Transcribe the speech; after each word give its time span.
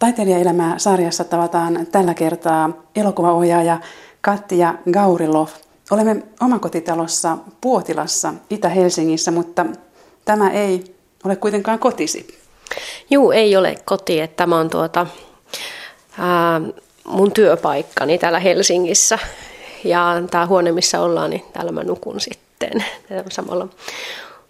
Taiteilijaelämää 0.00 0.78
sarjassa 0.78 1.24
tavataan 1.24 1.86
tällä 1.92 2.14
kertaa 2.14 2.70
elokuvaohjaaja 2.96 3.80
Katja 4.20 4.74
Gaurilov. 4.92 5.48
Olemme 5.90 6.22
omakotitalossa 6.40 7.38
Puotilassa 7.60 8.34
Itä-Helsingissä, 8.50 9.30
mutta 9.30 9.66
tämä 10.24 10.50
ei 10.50 10.96
ole 11.24 11.36
kuitenkaan 11.36 11.78
kotisi. 11.78 12.38
Juu, 13.10 13.30
ei 13.30 13.56
ole 13.56 13.76
koti. 13.84 14.20
Että 14.20 14.36
tämä 14.36 14.58
on 14.58 14.70
tuota, 14.70 15.06
ää, 16.18 16.60
mun 17.04 17.32
työpaikkani 17.32 18.18
täällä 18.18 18.40
Helsingissä. 18.40 19.18
Ja 19.84 20.22
tämä 20.30 20.46
huone, 20.46 20.72
missä 20.72 21.00
ollaan, 21.00 21.30
niin 21.30 21.44
täällä 21.52 21.72
mä 21.72 21.84
nukun 21.84 22.20
sitten. 22.20 22.84
Samalla 23.28 23.68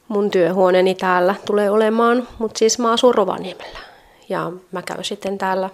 mun 0.09 0.31
työhuoneeni 0.31 0.95
täällä 0.95 1.35
tulee 1.47 1.71
olemaan, 1.71 2.29
mutta 2.39 2.59
siis 2.59 2.79
mä 2.79 2.93
asun 2.93 3.15
Rovaniemellä. 3.15 3.90
Ja 4.31 4.53
mä 4.73 4.83
käyn 4.83 5.05
sitten 5.05 5.39
täällä 5.39 5.71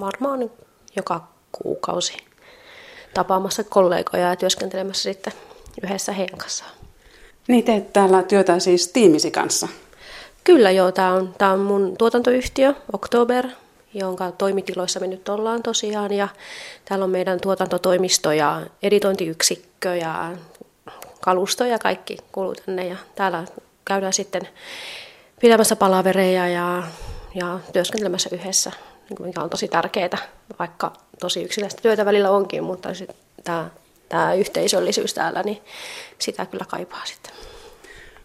varmaan 0.00 0.50
joka 0.96 1.28
kuukausi 1.52 2.16
tapaamassa 3.14 3.64
kollegoja 3.64 4.28
ja 4.28 4.36
työskentelemässä 4.36 5.02
sitten 5.02 5.32
yhdessä 5.84 6.12
heidän 6.12 6.38
kanssaan. 6.38 6.70
Niin 7.48 7.64
teet 7.64 7.92
täällä 7.92 8.22
työtä 8.22 8.58
siis 8.58 8.88
tiimisi 8.88 9.30
kanssa? 9.30 9.68
Kyllä 10.44 10.70
joo, 10.70 10.92
tämä 10.92 11.12
on, 11.12 11.34
tää 11.38 11.52
on 11.52 11.60
mun 11.60 11.96
tuotantoyhtiö 11.98 12.74
Oktober, 12.92 13.46
jonka 13.94 14.32
toimitiloissa 14.32 15.00
me 15.00 15.06
nyt 15.06 15.28
ollaan 15.28 15.62
tosiaan. 15.62 16.12
Ja 16.12 16.28
täällä 16.84 17.04
on 17.04 17.10
meidän 17.10 17.40
tuotantotoimisto 17.40 18.32
ja 18.32 18.62
editointiyksikkö 18.82 19.96
ja 19.96 20.32
kalusto 21.20 21.64
ja 21.64 21.78
kaikki 21.78 22.16
kuuluu 22.32 22.54
tänne. 22.54 22.86
Ja 22.86 22.96
täällä 23.14 23.44
käydään 23.84 24.12
sitten 24.12 24.48
pitämässä 25.40 25.76
palavereja 25.76 26.48
ja, 26.48 26.82
ja 27.34 27.60
työskentelemässä 27.72 28.30
yhdessä, 28.32 28.72
niin 29.08 29.26
mikä 29.26 29.40
on 29.42 29.50
tosi 29.50 29.68
tärkeää, 29.68 30.18
vaikka 30.58 30.92
tosi 31.20 31.42
yksinäistä 31.42 31.82
työtä 31.82 32.04
välillä 32.04 32.30
onkin, 32.30 32.64
mutta 32.64 32.88
tämä, 33.44 33.70
tämä 34.08 34.34
yhteisöllisyys 34.34 35.14
täällä, 35.14 35.42
niin 35.42 35.62
sitä 36.18 36.46
kyllä 36.46 36.64
kaipaa 36.68 37.02
sitten. 37.04 37.32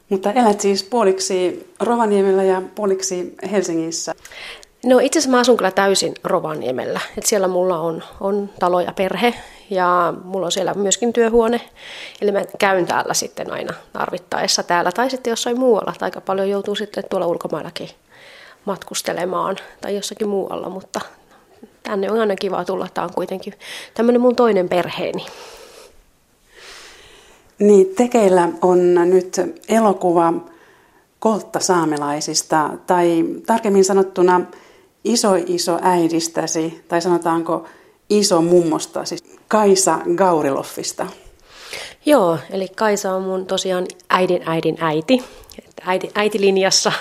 Mutta 0.10 0.32
elät 0.32 0.62
siis 0.62 0.84
puoliksi 0.84 1.70
Rovaniemellä 1.80 2.44
ja 2.44 2.62
puoliksi 2.76 3.36
Helsingissä. 3.52 4.16
No 4.86 5.00
itse 5.00 5.20
asiassa 5.20 5.32
mä 5.32 5.40
asun 5.40 5.58
kyllä 5.58 5.72
täysin 5.72 6.14
Rovaniemellä. 6.24 7.00
Et 7.18 7.26
siellä 7.26 7.48
mulla 7.48 7.80
on, 7.80 8.04
on 8.20 8.50
talo 8.60 8.80
ja 8.80 8.94
perhe 8.94 9.34
ja 9.70 10.14
mulla 10.24 10.46
on 10.46 10.52
siellä 10.52 10.74
myöskin 10.74 11.14
työhuone. 11.14 11.62
Eli 12.22 12.32
mä 12.32 12.42
käyn 12.60 12.86
täällä 12.86 13.14
sitten 13.14 13.54
aina 13.54 13.74
tarvittaessa 13.94 14.64
täällä 14.64 14.92
tai 14.92 15.10
sitten 15.10 15.32
jossain 15.32 15.60
muualla. 15.60 15.94
Tai 16.00 16.08
aika 16.08 16.22
paljon 16.22 16.50
joutuu 16.50 16.76
sitten 16.76 17.04
tuolla 17.10 17.28
ulkomaillakin 17.28 17.90
matkustelemaan 18.68 19.58
tai 19.82 19.96
jossakin 19.96 20.28
muualla, 20.30 20.70
mutta 20.70 21.02
tänne 21.84 22.12
on 22.12 22.20
aina 22.20 22.36
kiva 22.36 22.66
tulla. 22.66 22.88
Tämä 22.94 23.06
on 23.06 23.14
kuitenkin 23.14 23.54
tämmöinen 23.94 24.22
mun 24.22 24.36
toinen 24.36 24.70
perheeni. 24.70 25.26
Niin, 27.60 27.96
tekeillä 27.96 28.50
on 28.62 28.94
nyt 28.94 29.42
elokuva 29.70 30.34
Koltta 31.20 31.60
saamelaisista, 31.60 32.70
tai 32.88 33.26
tarkemmin 33.46 33.86
sanottuna 33.86 34.42
iso 35.04 35.36
iso 35.36 35.80
äidistäsi, 35.82 36.84
tai 36.88 37.02
sanotaanko 37.02 37.66
iso 38.10 38.42
mummostasi, 38.42 39.18
Kaisa 39.48 40.00
Gauriloffista. 40.16 41.08
Joo, 42.06 42.38
eli 42.50 42.68
Kaisa 42.68 43.14
on 43.14 43.24
mun 43.24 43.46
tosiaan 43.46 43.86
äidin 44.10 44.44
äidin 44.46 44.78
äiti, 44.80 45.24
äiti 45.82 46.12
äitilinjassa 46.16 46.92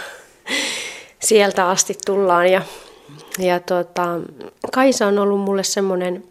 sieltä 1.21 1.69
asti 1.69 1.99
tullaan. 2.07 2.53
Ja, 2.53 2.63
ja 3.39 3.61
tota, 3.61 4.07
Kaisa 4.73 5.07
on 5.07 5.19
ollut 5.19 5.41
mulle 5.41 5.65
semmoinen 5.65 6.25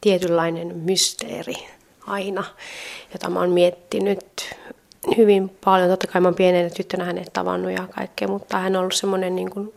tietynlainen 0.00 0.76
mysteeri 0.76 1.54
aina, 2.06 2.44
jota 3.12 3.30
mä 3.30 3.40
oon 3.40 3.50
miettinyt 3.50 4.54
hyvin 5.16 5.48
paljon. 5.64 5.90
Totta 5.90 6.06
kai 6.06 6.20
mä 6.20 6.28
oon 6.28 6.34
pienenä 6.34 6.70
tyttönä 6.70 7.04
hänet 7.04 7.32
tavannut 7.32 7.72
ja 7.72 7.86
kaikkea, 7.90 8.28
mutta 8.28 8.58
hän 8.58 8.76
on 8.76 8.80
ollut 8.80 8.94
semmoinen 8.94 9.36
niin 9.36 9.50
kuin, 9.50 9.74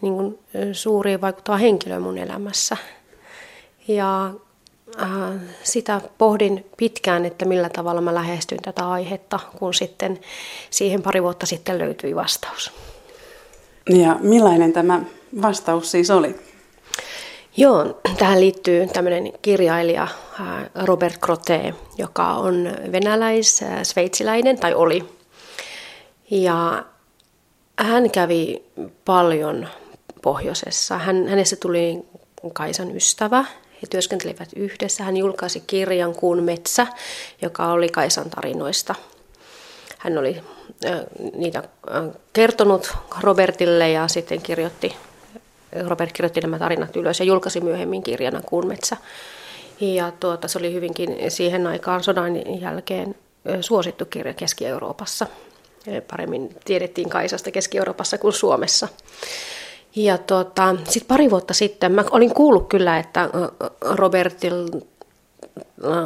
niin 0.00 0.14
kuin 0.14 0.38
suuri 0.72 1.20
vaikuttava 1.20 1.56
henkilö 1.56 2.00
mun 2.00 2.18
elämässä. 2.18 2.76
Ja 3.88 4.30
äh, 5.02 5.40
sitä 5.62 6.00
pohdin 6.18 6.66
pitkään, 6.76 7.24
että 7.24 7.44
millä 7.44 7.68
tavalla 7.68 8.00
mä 8.00 8.14
lähestyn 8.14 8.62
tätä 8.62 8.90
aihetta, 8.90 9.40
kun 9.58 9.74
sitten 9.74 10.20
siihen 10.70 11.02
pari 11.02 11.22
vuotta 11.22 11.46
sitten 11.46 11.78
löytyi 11.78 12.16
vastaus. 12.16 12.72
Ja 13.90 14.16
millainen 14.20 14.72
tämä 14.72 15.00
vastaus 15.42 15.90
siis 15.90 16.10
oli? 16.10 16.36
Joo, 17.56 18.00
tähän 18.18 18.40
liittyy 18.40 18.86
tämmöinen 18.86 19.32
kirjailija 19.42 20.02
äh, 20.02 20.70
Robert 20.84 21.20
Crote, 21.20 21.74
joka 21.98 22.26
on 22.26 22.72
venäläis-sveitsiläinen, 22.92 24.58
tai 24.58 24.74
oli. 24.74 25.04
Ja 26.30 26.84
hän 27.78 28.10
kävi 28.10 28.62
paljon 29.04 29.68
pohjoisessa. 30.22 30.98
Hän, 30.98 31.28
hänestä 31.28 31.56
tuli 31.56 31.98
Kaisan 32.52 32.96
ystävä. 32.96 33.44
He 33.82 33.86
työskentelivät 33.90 34.48
yhdessä. 34.56 35.04
Hän 35.04 35.16
julkaisi 35.16 35.62
kirjan 35.66 36.14
Kuun 36.14 36.42
metsä, 36.42 36.86
joka 37.42 37.66
oli 37.66 37.88
Kaisan 37.88 38.30
tarinoista. 38.30 38.94
Hän 39.98 40.18
oli 40.18 40.36
äh, 40.38 40.44
niitä 41.36 41.62
kertonut 42.32 42.92
Robertille 43.20 43.90
ja 43.90 44.08
sitten 44.08 44.42
kirjoitti, 44.42 44.96
Robert 45.86 46.12
kirjoitti 46.12 46.40
nämä 46.40 46.58
tarinat 46.58 46.96
ylös 46.96 47.20
ja 47.20 47.26
julkaisi 47.26 47.60
myöhemmin 47.60 48.02
kirjana 48.02 48.42
Kuun 48.42 48.66
metsä. 48.66 48.96
Ja 49.80 50.12
tuota, 50.20 50.48
se 50.48 50.58
oli 50.58 50.72
hyvinkin 50.72 51.16
siihen 51.28 51.66
aikaan 51.66 52.02
sodan 52.02 52.60
jälkeen 52.60 53.14
suosittu 53.60 54.04
kirja 54.04 54.34
Keski-Euroopassa. 54.34 55.26
Paremmin 56.10 56.56
tiedettiin 56.64 57.08
Kaisasta 57.08 57.50
Keski-Euroopassa 57.50 58.18
kuin 58.18 58.32
Suomessa. 58.32 58.88
Ja 59.96 60.18
tuota, 60.18 60.76
sitten 60.84 61.08
pari 61.08 61.30
vuotta 61.30 61.54
sitten 61.54 61.92
mä 61.92 62.04
olin 62.10 62.34
kuullut 62.34 62.68
kyllä, 62.68 62.98
että 62.98 63.30
Robertil 63.80 64.68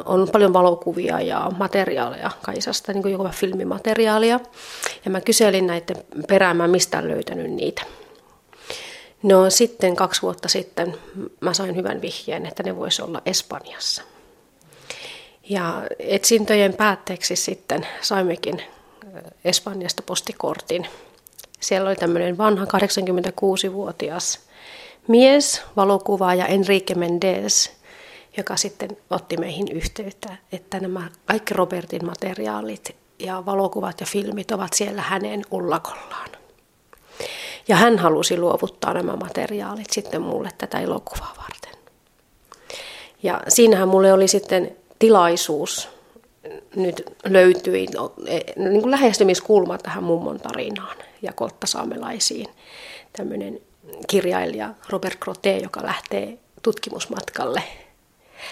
on 0.05 0.29
paljon 0.33 0.53
valokuvia 0.53 1.21
ja 1.21 1.51
materiaaleja 1.59 2.31
Kaisasta, 2.43 2.93
niin 2.93 3.03
kuin 3.03 3.13
joku 3.13 3.29
filmimateriaalia. 3.29 4.41
Ja 5.05 5.11
mä 5.11 5.21
kyselin 5.21 5.67
näiden 5.67 5.97
perään, 6.29 6.57
mä 6.57 6.69
mistä 6.69 7.09
löytänyt 7.09 7.51
niitä. 7.51 7.83
No 9.23 9.51
sitten 9.51 9.97
kaksi 9.97 10.23
vuotta 10.23 10.49
sitten 10.49 10.95
mä 11.41 11.55
sain 11.55 11.77
hyvän 11.77 12.01
vihjeen, 12.01 12.47
että 12.47 12.63
ne 12.63 12.77
voisi 12.77 13.03
olla 13.03 13.23
Espanjassa. 13.27 14.03
Ja 15.49 15.83
etsintöjen 15.99 16.75
päätteeksi 16.75 17.37
sitten 17.37 17.87
saimmekin 18.01 18.63
Espanjasta 19.45 20.03
postikortin– 20.03 20.87
siellä 21.61 21.89
oli 21.89 21.97
tämmöinen 21.97 22.39
vanha 22.39 22.65
86-vuotias 22.65 24.41
mies, 25.09 25.63
valokuvaaja 25.77 26.47
Enrique 26.47 26.97
Mendez, 26.97 27.71
joka 28.37 28.57
sitten 28.57 28.97
otti 29.11 29.37
meihin 29.37 29.69
yhteyttä, 29.73 30.37
että 30.53 30.81
nämä 30.81 31.11
kaikki 31.27 31.55
Robertin 31.55 32.07
materiaalit 32.07 32.97
ja 33.19 33.47
valokuvat 33.47 34.01
ja 34.01 34.07
filmit 34.07 34.51
ovat 34.51 34.73
siellä 34.73 35.03
hänen 35.03 35.43
ullakollaan. 35.51 36.29
Ja 37.69 37.77
hän 37.77 37.99
halusi 37.99 38.39
luovuttaa 38.39 38.95
nämä 38.95 39.17
materiaalit 39.17 39.91
sitten 39.91 40.23
mulle 40.23 40.51
tätä 40.59 40.81
elokuvaa 40.81 41.35
varten. 41.37 41.81
Ja 43.23 43.41
siinähän 43.49 43.89
mulle 43.89 44.13
oli 44.13 44.29
sitten 44.29 44.77
tilaisuus 44.99 45.89
nyt 46.77 47.03
löytyi 47.25 47.87
e, 48.27 48.39
niin 48.57 48.83
kuin 48.83 48.91
lähestymiskulma 48.91 49.79
tähän 49.79 50.05
mummon 50.05 50.41
tarinaan 50.41 50.97
ja 51.23 51.33
kolttasaamelaisiin. 51.33 52.47
Tämmöinen 53.13 53.61
kirjailija 54.07 54.75
Robert 54.89 55.19
Crote, 55.19 55.59
joka 55.59 55.83
lähtee 55.83 56.39
tutkimusmatkalle. 56.63 57.63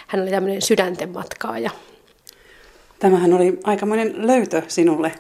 Hän 0.07 0.23
oli 0.23 0.31
tämmöinen 0.31 0.63
sydänten 0.63 1.11
matkaaja. 1.11 1.71
Tämähän 2.99 3.33
oli 3.33 3.61
aikamoinen 3.65 4.27
löytö 4.27 4.63
sinulle. 4.69 5.13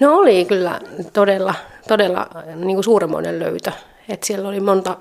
No 0.00 0.16
oli 0.16 0.44
kyllä 0.44 0.80
todella, 1.12 1.54
todella 1.88 2.28
niin 2.54 2.76
kuin 2.76 2.84
suuremmoinen 2.84 3.38
löytö. 3.38 3.72
Et 4.08 4.22
siellä 4.22 4.48
oli 4.48 4.60
monta 4.60 4.96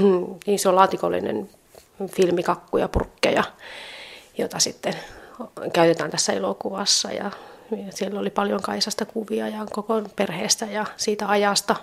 mm, 0.00 0.26
iso 0.46 0.74
laatikollinen 0.74 1.50
filmikakkuja, 2.08 2.88
purkkeja, 2.88 3.44
jota 4.38 4.58
sitten 4.58 4.94
käytetään 5.72 6.10
tässä 6.10 6.32
elokuvassa. 6.32 7.12
Ja 7.12 7.30
siellä 7.90 8.20
oli 8.20 8.30
paljon 8.30 8.62
Kaisasta 8.62 9.04
kuvia 9.04 9.48
ja 9.48 9.66
koko 9.72 10.02
perheestä 10.16 10.66
ja 10.66 10.86
siitä 10.96 11.28
ajasta 11.28 11.76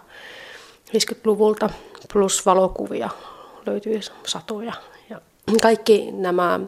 50-luvulta 0.90 1.70
plus 2.14 2.46
valokuvia 2.46 3.10
löytyy 3.66 4.00
satoja. 4.28 4.74
Kaikki 5.62 6.12
nämä 6.12 6.60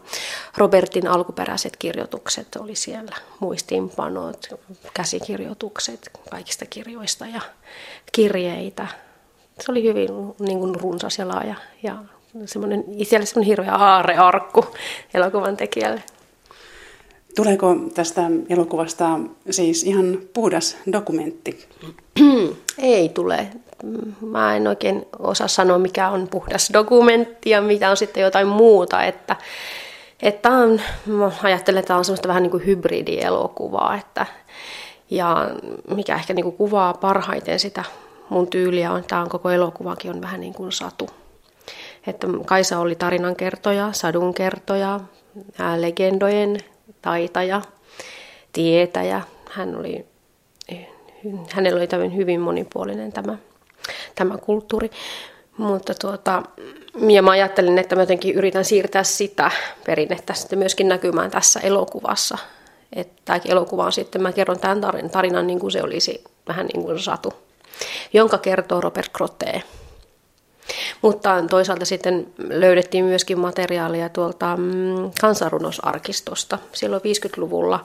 Robertin 0.57 1.07
alkuperäiset 1.07 1.77
kirjoitukset 1.77 2.56
oli 2.56 2.75
siellä, 2.75 3.15
muistiinpanot, 3.39 4.47
käsikirjoitukset 4.94 6.12
kaikista 6.30 6.65
kirjoista 6.65 7.25
ja 7.25 7.41
kirjeitä, 8.12 8.88
se 9.59 9.71
oli 9.71 9.83
hyvin 9.83 10.09
niin 10.39 10.59
kuin 10.59 10.75
runsas 10.75 11.18
ja 11.18 11.27
laaja 11.27 11.56
ja 11.83 11.95
semmoinen, 12.45 12.83
itselle 12.97 13.25
semmoinen 13.25 13.47
hirveä 13.47 13.75
aarearkku 13.75 14.65
elokuvan 15.13 15.57
tekijälle. 15.57 16.03
Tuleeko 17.36 17.75
tästä 17.94 18.21
elokuvasta 18.50 19.19
siis 19.50 19.83
ihan 19.83 20.19
puhdas 20.33 20.77
dokumentti? 20.91 21.68
Ei 22.77 23.09
tule. 23.09 23.47
Mä 24.21 24.56
en 24.56 24.68
oikein 24.68 25.06
osaa 25.19 25.47
sanoa, 25.47 25.77
mikä 25.77 26.09
on 26.09 26.27
puhdas 26.27 26.69
dokumentti 26.74 27.50
ja 27.50 27.62
mitä 27.62 27.89
on 27.89 27.97
sitten 27.97 28.24
jotain 28.24 28.47
muuta. 28.47 29.03
Että, 29.03 29.35
että 30.21 30.50
on, 30.50 30.81
mä 31.06 31.31
ajattelen, 31.44 31.80
että 31.80 31.88
tämä 31.88 31.97
on 31.97 32.06
semmoista 32.06 32.27
vähän 32.27 32.44
niin 32.44 32.51
kuin 32.51 32.65
hybridielokuvaa. 32.65 33.95
Että, 33.95 34.25
ja 35.09 35.50
mikä 35.95 36.15
ehkä 36.15 36.33
niin 36.33 36.44
kuin 36.44 36.57
kuvaa 36.57 36.94
parhaiten 36.94 37.59
sitä 37.59 37.83
mun 38.30 38.47
tyyliä 38.47 38.91
on, 38.91 39.03
tämä 39.03 39.21
on 39.21 39.30
koko 39.30 39.50
elokuvakin 39.50 40.12
on 40.12 40.21
vähän 40.21 40.41
niin 40.41 40.53
kuin 40.53 40.71
satu. 40.71 41.09
Että 42.07 42.27
Kaisa 42.45 42.79
oli 42.79 42.95
tarinankertoja, 42.95 43.89
sadunkertoja, 43.91 45.00
legendojen 45.77 46.57
taitaja, 47.01 47.62
tietäjä. 48.53 49.21
Hän 49.51 49.75
oli, 49.75 50.06
hänellä 51.51 51.77
oli 51.77 52.15
hyvin 52.15 52.39
monipuolinen 52.39 53.12
tämä, 53.12 53.38
tämä 54.15 54.38
kulttuuri. 54.38 54.92
Mutta 55.57 55.94
tuota, 55.94 56.44
ja 57.10 57.21
mä 57.21 57.31
ajattelin, 57.31 57.77
että 57.77 57.95
mä 57.95 58.01
jotenkin 58.01 58.36
yritän 58.36 58.65
siirtää 58.65 59.04
sitä 59.04 59.51
perinnettä 59.86 60.33
sitten 60.33 60.60
myöskin 60.60 60.88
näkymään 60.88 61.31
tässä 61.31 61.60
elokuvassa. 61.60 62.38
Että 62.94 63.39
elokuva 63.45 63.86
on 63.86 63.92
sitten, 63.92 64.21
mä 64.21 64.31
kerron 64.31 64.60
tämän 64.60 64.81
tarinan 65.12 65.48
niin 65.48 65.60
kuin 65.60 65.71
se 65.71 65.83
olisi 65.83 66.24
vähän 66.48 66.65
niin 66.65 66.83
kuin 66.83 67.00
satu, 67.00 67.33
jonka 68.13 68.38
kertoo 68.38 68.81
Robert 68.81 69.12
Crotte. 69.15 69.63
Mutta 71.01 71.44
toisaalta 71.50 71.86
sitten 71.86 72.27
löydettiin 72.50 73.06
myöskin 73.06 73.39
materiaalia 73.39 74.10
tuolta 74.10 74.57
mm, 74.57 75.12
kansanrunosarkistosta. 75.21 76.60
Silloin 76.74 77.01
50-luvulla 77.01 77.83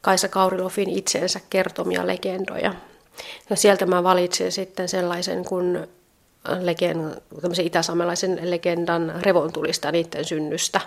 Kaisa 0.00 0.28
Kaurilofin 0.28 0.90
itsensä 0.90 1.40
kertomia 1.50 2.06
legendoja. 2.06 2.74
Ja 3.50 3.56
sieltä 3.56 3.86
mä 3.86 4.02
valitsin 4.02 4.52
sitten 4.52 4.88
sellaisen 4.88 5.44
kuin 5.44 5.88
legend, 6.60 7.14
itäsaamelaisen 7.62 8.50
legendan 8.50 9.12
revontulista 9.22 9.92
niiden 9.92 10.24
synnystä 10.24 10.80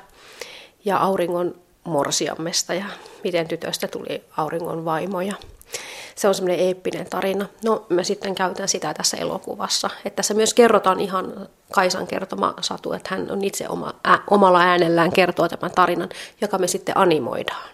ja 0.85 0.97
auringon 0.97 1.55
morsiammesta 1.83 2.73
ja 2.73 2.85
miten 3.23 3.47
tytöstä 3.47 3.87
tuli 3.87 4.23
auringon 4.37 4.85
vaimoja 4.85 5.33
se 6.15 6.27
on 6.27 6.35
semmoinen 6.35 6.59
eeppinen 6.65 7.05
tarina. 7.09 7.45
No 7.63 7.85
mä 7.89 8.03
sitten 8.03 8.35
käytän 8.35 8.67
sitä 8.67 8.93
tässä 8.93 9.17
elokuvassa. 9.17 9.89
Että 10.05 10.15
tässä 10.15 10.33
myös 10.33 10.53
kerrotaan 10.53 10.99
ihan 10.99 11.49
Kaisan 11.71 12.07
kertoma 12.07 12.53
satu, 12.61 12.93
että 12.93 13.15
hän 13.15 13.31
on 13.31 13.43
itse 13.43 13.69
oma, 13.69 13.93
ä, 14.07 14.19
omalla 14.29 14.61
äänellään 14.61 15.11
kertoo 15.11 15.49
tämän 15.49 15.71
tarinan, 15.71 16.09
joka 16.41 16.57
me 16.57 16.67
sitten 16.67 16.97
animoidaan. 16.97 17.69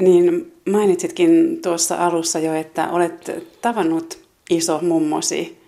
Niin 0.00 0.54
mainitsitkin 0.70 1.62
tuossa 1.62 2.06
alussa 2.06 2.38
jo, 2.38 2.54
että 2.54 2.90
olet 2.90 3.44
tavannut 3.60 4.18
iso 4.50 4.78
mummosi 4.82 5.58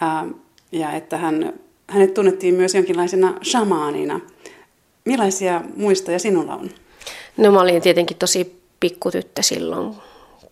ää, 0.00 0.26
ja 0.72 0.92
että 0.92 1.16
hän, 1.16 1.52
hänet 1.86 2.14
tunnettiin 2.14 2.54
myös 2.54 2.74
jonkinlaisena 2.74 3.34
shamaanina. 3.44 4.20
Millaisia 5.04 5.62
muistoja 5.76 6.18
sinulla 6.18 6.54
on? 6.54 6.70
No 7.36 7.52
mä 7.52 7.60
olin 7.60 7.82
tietenkin 7.82 8.16
tosi 8.16 8.60
pikkutyttö 8.80 9.42
silloin, 9.42 9.94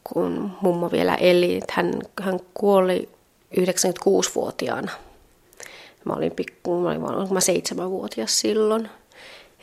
kun 0.04 0.50
mummo 0.60 0.92
vielä 0.92 1.14
eli. 1.14 1.60
Hän, 1.70 1.92
hän 2.20 2.40
kuoli 2.54 3.08
96-vuotiaana. 3.60 4.92
Mä 6.04 6.12
olin 6.12 6.32
pikku, 6.32 6.80
mä 6.80 6.88
olin 6.88 7.32
mä 7.32 7.40
seitsemänvuotias 7.40 8.40
silloin. 8.40 8.88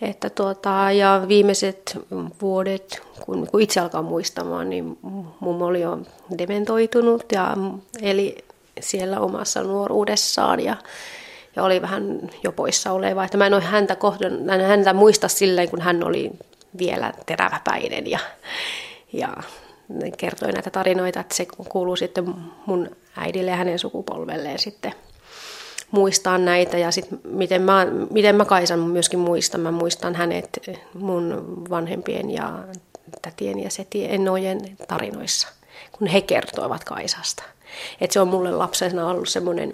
Että 0.02 0.30
tuota, 0.30 0.92
ja 0.92 1.22
viimeiset 1.28 2.00
vuodet, 2.42 3.02
kun, 3.26 3.48
kun 3.48 3.62
itse 3.62 3.80
alkaa 3.80 4.02
muistamaan, 4.02 4.70
niin 4.70 4.98
mummo 5.40 5.66
oli 5.66 5.82
jo 5.82 6.00
dementoitunut 6.38 7.32
ja 7.32 7.58
eli 8.02 8.46
siellä 8.80 9.20
omassa 9.20 9.64
nuoruudessaan 9.64 10.60
ja, 10.60 10.76
ja 11.56 11.64
oli 11.64 11.82
vähän 11.82 12.30
jo 12.44 12.52
poissa 12.52 12.92
oleva. 12.92 13.24
Että 13.24 13.38
mä 13.38 13.46
en 13.46 13.54
ole 13.54 13.64
häntä, 13.64 13.96
kohdan, 13.96 14.50
häntä 14.68 14.94
muista 14.94 15.28
silleen, 15.28 15.70
kun 15.70 15.82
hän 15.82 16.04
oli 16.04 16.32
vielä 16.78 17.14
teräväpäinen 17.26 18.10
ja, 18.10 18.20
ja 19.14 19.38
kertoi 20.18 20.52
näitä 20.52 20.70
tarinoita, 20.70 21.20
että 21.20 21.36
se 21.36 21.46
kuuluu 21.70 21.96
sitten 21.96 22.36
mun 22.66 22.96
äidille 23.18 23.52
ja 23.52 23.58
hänen 23.58 23.80
sukupolvelleen 23.80 24.60
sitten 24.60 24.94
muistaa 25.94 26.38
näitä 26.38 26.78
ja 26.78 26.92
sitten 26.92 27.20
miten 27.24 27.62
mä, 27.62 27.88
miten 28.10 28.36
mä 28.36 28.46
Kaisan 28.46 28.80
myöskin 28.80 29.20
muistan. 29.20 29.62
Mä 29.62 29.72
muistan 29.72 30.16
hänet 30.16 30.60
mun 30.94 31.44
vanhempien 31.70 32.32
ja 32.32 32.64
tätien 33.22 33.60
ja 33.60 33.70
setien 33.70 34.12
enojen 34.12 34.78
tarinoissa, 34.88 35.48
kun 35.92 36.08
he 36.08 36.22
kertoivat 36.22 36.84
Kaisasta. 36.84 37.44
Et 38.02 38.12
se 38.12 38.20
on 38.20 38.28
mulle 38.28 38.52
lapsena 38.52 39.08
ollut 39.08 39.30
semmoinen, 39.30 39.74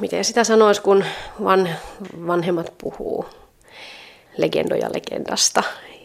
miten 0.00 0.24
sitä 0.24 0.44
sanoisi, 0.44 0.82
kun 0.82 1.04
van, 1.44 1.68
vanhemmat 2.26 2.72
puhuu 2.78 3.26
legendoja 4.36 4.88
legendasta 4.94 5.62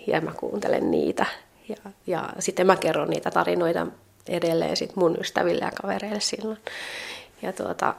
ja 0.08 0.22
mä 0.22 0.32
kuuntelen 0.32 0.92
niitä 0.92 1.26
ja, 1.70 1.92
ja 2.08 2.30
sitten 2.40 2.68
mä 2.68 2.76
kerron 2.76 3.10
niitä 3.10 3.32
tarinoita 3.32 3.88
edelleen 4.28 4.78
sit 4.78 4.96
mun 4.96 5.18
ystäville 5.22 5.66
ja 5.66 5.72
kavereille 5.82 6.20
silloin. 6.20 6.58
Ja 7.42 7.54
tuota, 7.54 7.96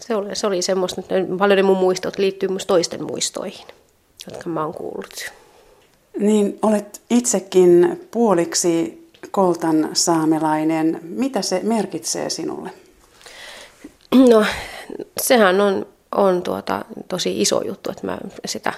se 0.00 0.14
oli, 0.14 0.36
se 0.36 0.46
oli 0.46 0.62
semmoista, 0.62 1.00
että 1.00 1.14
paljon 1.38 1.56
ne 1.56 1.62
mun 1.62 1.76
muistot 1.76 2.18
liittyy 2.18 2.48
myös 2.48 2.66
toisten 2.66 3.04
muistoihin, 3.04 3.66
jotka 4.26 4.50
mä 4.50 4.64
oon 4.64 4.74
kuullut. 4.74 5.32
Niin, 6.18 6.58
olet 6.62 7.02
itsekin 7.10 8.00
puoliksi 8.10 9.04
koltan 9.30 9.90
saamelainen. 9.92 11.00
Mitä 11.02 11.42
se 11.42 11.60
merkitsee 11.62 12.30
sinulle? 12.30 12.70
No, 14.14 14.44
sehän 15.20 15.60
on, 15.60 15.86
on 16.12 16.42
tuota, 16.42 16.84
tosi 17.08 17.40
iso 17.40 17.62
juttu, 17.64 17.90
että 17.90 18.06
mä 18.06 18.18
sitä 18.46 18.72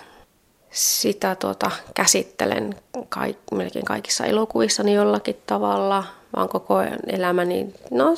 sitä 0.76 1.34
tuota, 1.34 1.70
käsittelen 1.94 2.74
kaik, 3.08 3.38
melkein 3.52 3.84
kaikissa 3.84 4.24
elokuvissani 4.24 4.94
jollakin 4.94 5.36
tavalla, 5.46 6.04
vaan 6.36 6.48
koko 6.48 6.82
elämäni. 7.06 7.66
No, 7.90 8.14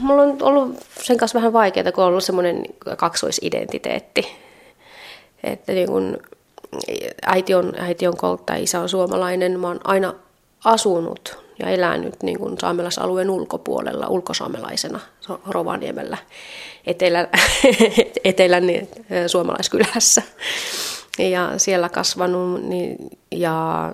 mulla 0.00 0.22
on 0.22 0.36
ollut 0.40 0.76
sen 1.02 1.16
kanssa 1.16 1.38
vähän 1.38 1.52
vaikeaa, 1.52 1.92
kun 1.92 2.04
on 2.04 2.10
ollut 2.10 2.24
semmoinen 2.24 2.64
kaksoisidentiteetti. 2.96 4.28
Että 5.44 5.72
niin 5.72 5.88
kun, 5.88 6.18
äiti, 7.26 7.54
on, 7.54 7.72
äiti 7.78 8.06
on 8.06 8.16
koltta, 8.16 8.54
isä 8.54 8.80
on 8.80 8.88
suomalainen. 8.88 9.60
Mä 9.60 9.66
oon 9.68 9.80
aina 9.84 10.14
asunut 10.64 11.38
ja 11.58 11.68
elänyt 11.68 12.22
niin 12.22 12.38
kuin 12.38 12.58
saamelaisalueen 12.58 13.30
ulkopuolella 13.30 14.08
ulkosaamelaisena 14.08 15.00
Rovaniemellä 15.46 16.18
etelä, 16.86 17.28
etelän 18.24 18.64
suomalaiskylässä 19.26 20.22
ja 21.18 21.52
siellä 21.56 21.88
kasvanut 21.88 22.62
niin, 22.62 22.96
ja 23.30 23.92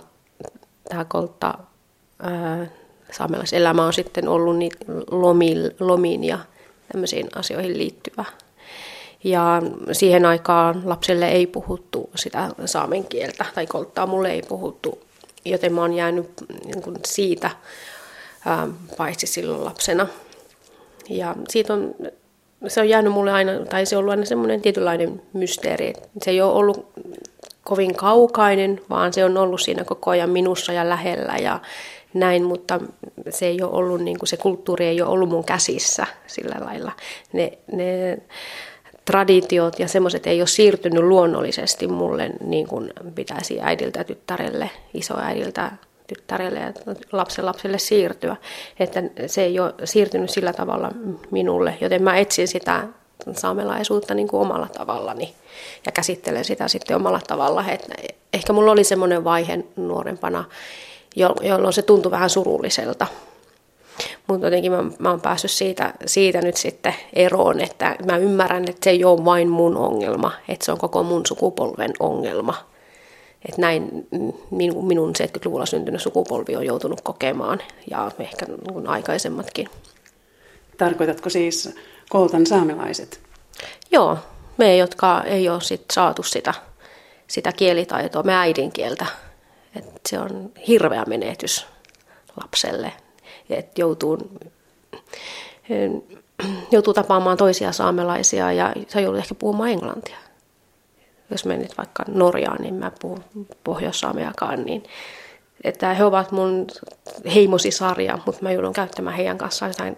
tämä 0.89 1.05
koltta 1.05 1.55
saamelaiselämä 3.13 3.87
on 3.87 3.93
sitten 3.93 4.29
ollut 4.29 4.57
niin 4.57 4.73
lomiin, 5.11 5.71
lomiin 5.81 6.25
ja 6.25 6.39
tämmöisiin 6.93 7.29
asioihin 7.35 7.79
liittyvä. 7.79 8.25
Ja 9.25 9.63
siihen 9.93 10.27
aikaan 10.27 10.83
lapselle 10.85 11.29
ei 11.29 11.47
puhuttu 11.47 12.11
sitä 12.15 12.49
saamen 12.65 13.05
kieltä, 13.05 13.45
tai 13.55 13.67
kolttaa 13.67 14.07
mulle 14.07 14.31
ei 14.31 14.43
puhuttu, 14.43 14.99
joten 15.45 15.73
mä 15.73 15.81
oon 15.81 15.95
jäänyt 15.95 16.31
niin 16.65 16.97
siitä 17.07 17.51
ää, 18.47 18.69
paitsi 18.97 19.27
silloin 19.27 19.65
lapsena. 19.65 20.07
Ja 21.09 21.37
siitä 21.49 21.75
on 21.75 21.95
se 22.67 22.81
on 22.81 22.89
jäänyt 22.89 23.13
mulle 23.13 23.33
aina, 23.33 23.53
tai 23.71 23.87
se 23.87 23.97
on 23.97 24.01
ollut 24.01 24.11
aina 24.11 24.25
semmoinen 24.25 24.61
tietynlainen 24.61 25.23
mysteeri. 25.33 25.93
Se 26.23 26.31
ei 26.31 26.41
ole 26.41 26.53
ollut 26.53 26.87
kovin 27.65 27.95
kaukainen, 27.95 28.81
vaan 28.91 29.13
se 29.13 29.25
on 29.25 29.37
ollut 29.37 29.61
siinä 29.61 29.85
koko 29.85 30.11
ajan 30.11 30.31
minussa 30.31 30.73
ja 30.73 30.89
lähellä 30.89 31.37
ja 31.37 31.61
näin, 32.15 32.45
mutta 32.45 32.81
se 33.31 33.47
ei 33.47 33.63
ole 33.63 33.73
ollut, 33.73 34.01
niin 34.01 34.19
kuin 34.19 34.29
se 34.29 34.37
kulttuuri 34.37 34.87
ei 34.87 35.03
ole 35.03 35.11
ollut 35.11 35.29
mun 35.29 35.45
käsissä 35.45 36.07
sillä 36.27 36.57
lailla. 36.61 36.93
Ne, 37.33 37.59
ne 37.73 38.19
traditiot 39.05 39.79
ja 39.79 39.89
semmoiset 39.89 40.27
ei 40.27 40.41
ole 40.41 40.47
siirtynyt 40.47 41.03
luonnollisesti 41.05 41.87
mulle 41.87 42.31
niin 42.45 42.67
kuin 42.67 42.93
pitäisi 43.15 43.61
äidiltä 43.61 44.05
tyttärelle, 44.05 44.71
isoäidiltä 44.95 45.73
tyttärelle 46.07 46.61
ja 46.61 46.73
lapsen 47.13 47.47
lapselle 47.47 47.79
siirtyä. 47.79 48.37
Että 48.81 49.03
se 49.27 49.43
ei 49.43 49.61
ole 49.61 49.75
siirtynyt 49.85 50.31
sillä 50.31 50.53
tavalla 50.53 50.91
minulle, 51.31 51.75
joten 51.81 52.03
mä 52.03 52.17
etsin 52.17 52.49
sitä 52.49 52.85
saamelaisuutta 53.33 54.15
niin 54.15 54.29
kuin 54.29 54.41
omalla 54.41 54.69
tavallani 54.79 55.35
ja 55.87 55.93
käsittelen 55.93 56.45
sitä 56.45 56.69
sitten 56.69 56.97
omalla 56.97 57.21
tavalla. 57.27 57.65
Että 57.69 57.95
ehkä 58.33 58.53
mulla 58.53 58.73
oli 58.73 58.85
semmoinen 58.85 59.25
vaihe 59.25 59.65
nuorempana, 59.77 60.45
jolloin 61.17 61.73
se 61.73 61.83
tuntui 61.83 62.11
vähän 62.11 62.31
surulliselta. 62.31 63.07
Mutta 64.27 64.47
jotenkin 64.47 64.73
mä, 64.73 64.85
mä 64.99 65.11
oon 65.11 65.21
päässyt 65.21 65.51
siitä, 65.51 65.95
siitä 66.07 66.41
nyt 66.41 66.57
sitten 66.57 66.95
eroon, 67.13 67.61
että 67.61 67.97
mä 68.07 68.17
ymmärrän, 68.17 68.65
että 68.69 68.85
se 68.85 68.91
ei 68.91 69.05
ole 69.05 69.25
vain 69.25 69.49
mun 69.49 69.77
ongelma, 69.77 70.33
että 70.49 70.65
se 70.65 70.73
on 70.73 70.79
koko 70.79 71.03
mun 71.03 71.27
sukupolven 71.27 71.93
ongelma. 72.01 72.55
Että 73.49 73.61
näin 73.61 74.07
minun, 74.51 74.87
minun 74.87 75.13
70-luvulla 75.19 75.67
syntynyt 75.67 76.03
sukupolvi 76.03 76.57
on 76.57 76.67
joutunut 76.67 77.01
kokemaan 77.01 77.59
ja 77.91 78.11
ehkä 78.19 78.47
niin 78.47 78.89
aikaisemmatkin. 78.89 79.69
Tarkoitatko 80.79 81.31
siis 81.31 81.75
koltan 82.09 82.47
saamelaiset? 82.47 83.21
Joo, 83.91 84.19
me, 84.57 84.77
jotka 84.77 85.23
ei 85.23 85.49
ole 85.49 85.61
sit 85.61 85.85
saatu 85.93 86.23
sitä, 86.23 86.55
sitä 87.27 87.53
kielitaitoa, 87.53 88.23
me 88.23 88.35
äidinkieltä. 88.35 89.07
Et 89.77 90.01
se 90.09 90.19
on 90.19 90.51
hirveä 90.69 91.05
menetys 91.07 91.67
lapselle, 92.43 92.93
että 93.51 93.81
joutuu, 93.81 94.19
joutuu 96.71 96.95
tapaamaan 96.95 97.37
toisia 97.37 97.73
saamelaisia 97.73 98.53
ja 98.53 98.73
sä 98.89 99.01
joudut 99.01 99.21
ehkä 99.21 99.35
puhumaan 99.35 99.71
englantia. 99.71 100.17
Jos 101.31 101.45
menit 101.45 101.79
vaikka 101.79 102.05
Norjaan, 102.09 102.63
niin 102.63 102.75
mä 102.75 102.93
puhun 103.01 103.25
pohjois-saameakaan, 103.65 104.65
niin 104.65 104.83
että 105.65 105.95
he 105.95 106.05
ovat 106.05 106.33
mun 106.33 106.67
heimosisarja, 107.35 108.19
mutta 108.27 108.43
mä 108.43 108.53
joudun 108.53 108.73
käyttämään 108.73 109.17
heidän 109.17 109.39
kanssaan 109.39 109.71
jotain 109.71 109.97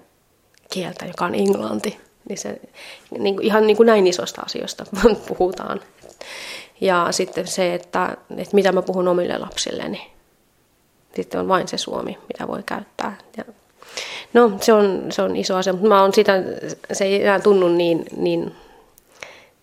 kieltä, 0.70 1.06
joka 1.06 1.24
on 1.24 1.34
englanti. 1.34 2.00
Niin 2.28 2.38
se, 2.38 2.60
niin 3.18 3.42
ihan 3.42 3.66
niin 3.66 3.76
kuin 3.76 3.86
näin 3.86 4.06
isosta 4.06 4.42
asioista 4.42 4.84
puhutaan. 5.28 5.80
Ja 6.80 7.06
sitten 7.10 7.46
se, 7.46 7.74
että, 7.74 8.16
että 8.36 8.54
mitä 8.54 8.72
mä 8.72 8.82
puhun 8.82 9.08
omille 9.08 9.38
lapsilleni. 9.38 10.10
Sitten 11.16 11.40
on 11.40 11.48
vain 11.48 11.68
se 11.68 11.78
suomi, 11.78 12.18
mitä 12.28 12.48
voi 12.48 12.62
käyttää. 12.66 13.18
Ja, 13.36 13.44
no, 14.32 14.52
se 14.60 14.72
on, 14.72 15.06
se 15.10 15.22
on 15.22 15.36
iso 15.36 15.56
asia, 15.56 15.72
mutta 15.72 15.88
mä 15.88 16.02
on 16.02 16.14
sitä, 16.14 16.32
se 16.92 17.04
ei 17.04 17.22
enää 17.22 17.40
tunnu 17.40 17.68
niin, 17.68 18.04
niin, 18.16 18.54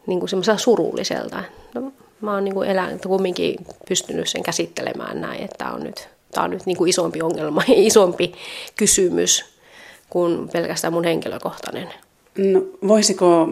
niin 0.07 0.19
kuin 0.19 0.29
surulliselta. 0.57 1.43
No, 1.73 1.91
mä 2.21 2.33
oon 2.33 2.43
niin 2.43 2.53
kuin 2.53 2.69
elän, 2.69 2.99
kumminkin 2.99 3.55
pystynyt 3.87 4.27
sen 4.27 4.43
käsittelemään 4.43 5.21
näin, 5.21 5.43
että 5.43 5.71
on 5.71 5.83
nyt, 5.83 6.09
tämä 6.31 6.45
on 6.45 6.51
nyt 6.51 6.65
niin 6.65 6.77
kuin 6.77 6.89
isompi 6.89 7.21
ongelma, 7.21 7.63
isompi 7.67 8.33
kysymys 8.75 9.45
kuin 10.09 10.49
pelkästään 10.49 10.93
mun 10.93 11.03
henkilökohtainen. 11.03 11.89
No, 12.37 12.61
voisiko 12.87 13.49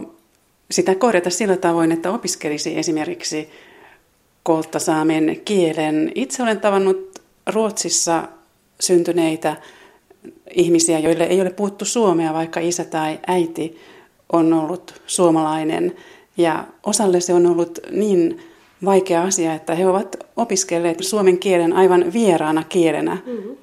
sitä 0.71 0.95
korjata 0.95 1.29
sillä 1.29 1.57
tavoin, 1.57 1.91
että 1.91 2.11
opiskelisi 2.11 2.77
esimerkiksi 2.77 3.49
kolttasaamen 4.43 5.41
kielen. 5.45 6.11
Itse 6.15 6.43
olen 6.43 6.59
tavannut 6.59 7.21
Ruotsissa 7.47 8.23
syntyneitä 8.79 9.55
ihmisiä, 10.51 10.99
joille 10.99 11.23
ei 11.23 11.41
ole 11.41 11.49
puhuttu 11.49 11.85
suomea, 11.85 12.33
vaikka 12.33 12.59
isä 12.59 12.83
tai 12.83 13.19
äiti 13.27 13.81
on 14.31 14.53
ollut 14.53 15.01
suomalainen. 15.07 15.95
Ja 16.37 16.67
osalle 16.83 17.19
se 17.19 17.33
on 17.33 17.45
ollut 17.45 17.79
niin 17.91 18.41
vaikea 18.85 19.23
asia, 19.23 19.53
että 19.53 19.75
he 19.75 19.87
ovat 19.87 20.15
opiskelleet 20.35 20.97
suomen 21.01 21.39
kielen 21.39 21.73
aivan 21.73 22.13
vieraana 22.13 22.63
kielenä. 22.63 23.17
Mm-hmm. 23.25 23.57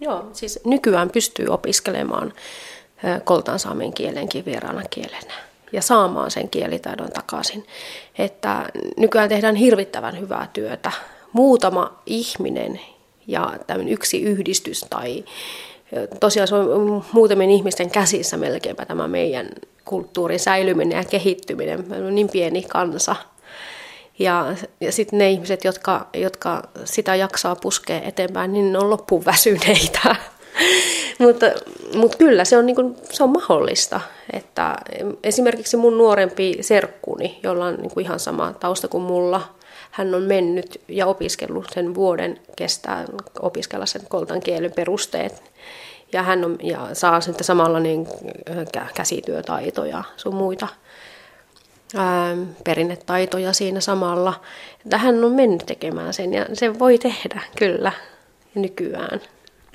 Joo, 0.00 0.24
siis 0.32 0.60
nykyään 0.64 1.10
pystyy 1.10 1.46
opiskelemaan 1.46 2.32
koltan 3.24 3.58
saamen 3.58 3.92
kielenkin 3.92 4.44
vieraana 4.44 4.82
kielenä 4.90 5.34
ja 5.72 5.82
saamaan 5.82 6.30
sen 6.30 6.48
kielitaidon 6.48 7.12
takaisin. 7.12 7.66
Että 8.18 8.68
nykyään 8.96 9.28
tehdään 9.28 9.54
hirvittävän 9.54 10.20
hyvää 10.20 10.48
työtä. 10.52 10.92
Muutama 11.32 12.02
ihminen 12.06 12.80
ja 13.26 13.52
tämmöinen 13.66 13.94
yksi 13.94 14.22
yhdistys 14.22 14.80
tai 14.90 15.24
tosiaan 16.20 16.48
se 16.48 16.54
on 16.54 17.04
muutamien 17.12 17.50
ihmisten 17.50 17.90
käsissä 17.90 18.36
melkeinpä 18.36 18.84
tämä 18.84 19.08
meidän 19.08 19.48
kulttuurin 19.84 20.40
säilyminen 20.40 20.98
ja 20.98 21.04
kehittyminen. 21.04 21.84
Me 21.88 21.96
on 21.96 22.14
niin 22.14 22.28
pieni 22.28 22.62
kansa. 22.62 23.16
Ja, 24.18 24.54
ja 24.80 24.92
sitten 24.92 25.18
ne 25.18 25.30
ihmiset, 25.30 25.64
jotka, 25.64 26.06
jotka 26.14 26.62
sitä 26.84 27.14
jaksaa 27.14 27.56
puskea 27.56 28.00
eteenpäin, 28.00 28.52
niin 28.52 28.72
ne 28.72 28.78
on 28.78 28.90
loppuun 28.90 29.24
väsyneitä. 29.24 30.16
Mutta, 31.18 31.46
mutta 31.94 32.18
kyllä 32.18 32.44
se 32.44 32.56
on, 32.56 32.66
niin 32.66 32.76
kuin, 32.76 32.96
se 33.10 33.22
on 33.22 33.30
mahdollista. 33.30 34.00
Että 34.32 34.76
esimerkiksi 35.22 35.76
mun 35.76 35.98
nuorempi 35.98 36.58
serkkuni, 36.60 37.40
jolla 37.42 37.64
on 37.64 37.74
niin 37.74 37.90
kuin 37.90 38.04
ihan 38.04 38.20
sama 38.20 38.52
tausta 38.60 38.88
kuin 38.88 39.02
mulla, 39.02 39.42
hän 39.90 40.14
on 40.14 40.22
mennyt 40.22 40.80
ja 40.88 41.06
opiskellut 41.06 41.66
sen 41.74 41.94
vuoden 41.94 42.40
kestää 42.56 43.04
opiskella 43.40 43.86
sen 43.86 44.02
koltan 44.08 44.40
kielen 44.40 44.72
perusteet. 44.72 45.42
Ja 46.12 46.22
hän 46.22 46.44
on, 46.44 46.58
ja 46.62 46.88
saa 46.92 47.20
sitten 47.20 47.44
samalla 47.44 47.80
niin 47.80 48.08
käsityötaitoja 48.94 50.04
sun 50.16 50.34
muita 50.34 50.68
ää, 51.96 52.36
perinnetaitoja 52.64 53.52
siinä 53.52 53.80
samalla. 53.80 54.40
Että 54.84 54.98
hän 54.98 55.24
on 55.24 55.32
mennyt 55.32 55.62
tekemään 55.66 56.14
sen 56.14 56.34
ja 56.34 56.46
se 56.52 56.78
voi 56.78 56.98
tehdä 56.98 57.42
kyllä 57.58 57.92
nykyään. 58.54 59.20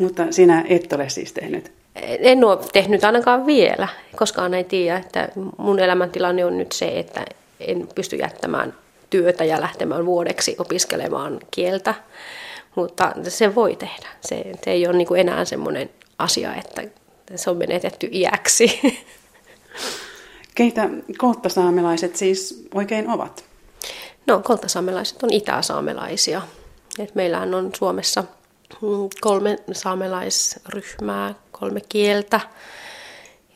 Mutta 0.02 0.32
sinä 0.32 0.66
et 0.70 0.94
ole 0.94 1.10
siis 1.10 1.34
tehnyt? 1.34 1.72
En 1.96 2.44
ole 2.44 2.58
tehnyt 2.74 3.04
ainakaan 3.04 3.46
vielä, 3.46 3.88
koskaan 4.16 4.54
ei 4.54 4.64
tiedä, 4.64 4.98
että 4.98 5.30
mun 5.58 5.80
elämäntilanne 5.80 6.46
on 6.46 6.58
nyt 6.58 6.72
se, 6.72 7.00
että 7.00 7.26
en 7.60 7.88
pysty 7.96 8.16
jättämään 8.16 8.74
työtä 9.10 9.44
ja 9.44 9.62
lähtemään 9.62 10.06
vuodeksi 10.06 10.56
opiskelemaan 10.58 11.40
kieltä, 11.52 11.94
mutta 12.76 13.14
se 13.28 13.56
voi 13.56 13.76
tehdä. 13.76 14.08
Se, 14.22 14.46
se 14.64 14.72
ei 14.72 14.88
ole 14.88 14.98
niin 14.98 15.08
kuin 15.08 15.20
enää 15.20 15.46
semmoinen 15.46 15.90
asia, 16.18 16.56
että 16.56 16.84
se 17.36 17.50
on 17.50 17.58
menetetty 17.58 18.10
iäksi. 18.12 18.80
Keitä 20.56 20.90
kolttasaamelaiset 21.18 22.16
siis 22.16 22.68
oikein 22.74 23.10
ovat? 23.10 23.44
No, 24.28 24.40
kolttasaamelaiset 24.40 25.24
on 25.24 25.34
itäsaamelaisia. 25.34 26.42
Et 27.00 27.16
meillähän 27.16 27.54
on 27.54 27.70
Suomessa– 27.76 28.24
kolme 29.22 29.58
saamelaisryhmää, 29.72 31.36
kolme 31.52 31.82
kieltä. 31.90 32.40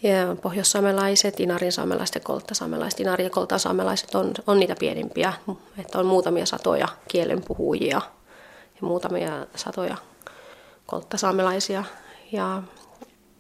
Ja 0.04 0.36
pohjoissaamelaiset, 0.42 1.40
inarin 1.40 1.72
saamelaiset 1.72 2.16
ja 2.16 2.22
kolttasaamelaiset. 2.22 3.00
Inari- 3.00 3.24
ja 3.24 3.30
kolttasaamelaiset 3.30 4.16
on, 4.16 4.34
on 4.48 4.60
niitä 4.60 4.76
pienimpiä, 4.80 5.34
että 5.78 6.00
on 6.00 6.06
muutamia 6.06 6.46
satoja 6.46 6.88
kielenpuhujia 7.08 8.02
ja 8.76 8.82
muutamia 8.82 9.46
satoja 9.56 9.98
kolttasaamelaisia. 10.86 11.84
Ja 12.32 12.64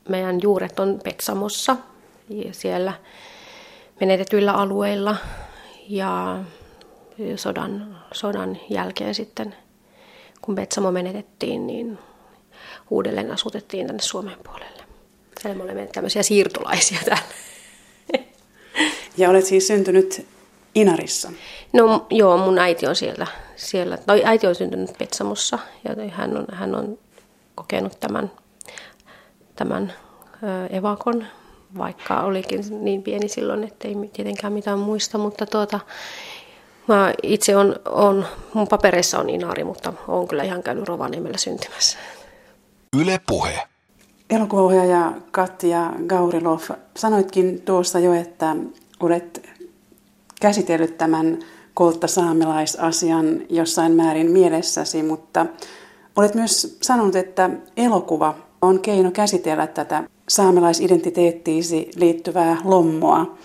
meidän 0.09 0.41
juuret 0.41 0.79
on 0.79 0.99
Petsamossa, 1.03 1.77
siellä 2.51 2.93
menetetyillä 3.99 4.53
alueilla 4.53 5.15
ja 5.89 6.39
sodan, 7.35 7.97
sodan 8.13 8.57
jälkeen 8.69 9.15
sitten 9.15 9.55
kun 10.45 10.55
Betsamo 10.55 10.91
menetettiin, 10.91 11.67
niin 11.67 11.99
uudelleen 12.89 13.31
asutettiin 13.31 13.87
tänne 13.87 14.01
Suomen 14.01 14.37
puolelle. 14.43 14.83
Siellä 15.41 15.57
me 15.57 15.63
olemme 15.63 15.87
tämmöisiä 15.93 16.23
siirtolaisia 16.23 16.99
täällä. 17.05 17.23
Ja 19.17 19.29
olet 19.29 19.45
siis 19.45 19.67
syntynyt 19.67 20.27
Inarissa? 20.75 21.31
No 21.73 22.05
joo, 22.09 22.37
mun 22.37 22.59
äiti 22.59 22.87
on 22.87 22.95
siellä. 22.95 23.27
siellä. 23.55 23.97
No, 24.07 24.13
äiti 24.23 24.47
on 24.47 24.55
syntynyt 24.55 24.97
Petsamossa 24.97 25.59
ja 25.83 26.09
hän 26.09 26.37
on, 26.37 26.45
hän 26.51 26.75
on 26.75 26.97
kokenut 27.55 27.99
tämän, 27.99 28.31
tämän 29.55 29.93
evakon, 30.69 31.25
vaikka 31.77 32.21
olikin 32.21 32.63
niin 32.83 33.03
pieni 33.03 33.27
silloin, 33.27 33.63
ettei 33.63 33.95
tietenkään 34.13 34.53
mitään 34.53 34.79
muista, 34.79 35.17
mutta 35.17 35.45
tuota, 35.45 35.79
Mä 36.87 37.13
itse 37.23 37.57
on, 37.57 37.75
on, 37.85 38.25
mun 38.53 38.67
papereissa 38.67 39.19
on 39.19 39.29
Inari, 39.29 39.63
mutta 39.63 39.93
on 40.07 40.27
kyllä 40.27 40.43
ihan 40.43 40.63
käynyt 40.63 40.87
Rovaniemellä 40.87 41.37
syntymässä. 41.37 41.97
Yle 43.01 43.21
Puhe. 43.27 43.67
Elokuvaohjaaja 44.29 45.13
Katja 45.31 45.93
Gaurilov, 46.07 46.59
sanoitkin 46.97 47.61
tuossa 47.61 47.99
jo, 47.99 48.13
että 48.13 48.55
olet 48.99 49.49
käsitellyt 50.41 50.97
tämän 50.97 51.39
koltta-saamelaisasian 51.73 53.41
jossain 53.49 53.91
määrin 53.91 54.31
mielessäsi, 54.31 55.03
mutta 55.03 55.45
olet 56.15 56.35
myös 56.35 56.77
sanonut, 56.81 57.15
että 57.15 57.49
elokuva 57.77 58.35
on 58.61 58.79
keino 58.79 59.11
käsitellä 59.11 59.67
tätä 59.67 60.03
saamelaisidentiteettiisi 60.29 61.91
liittyvää 61.95 62.57
lommoa. 62.63 63.37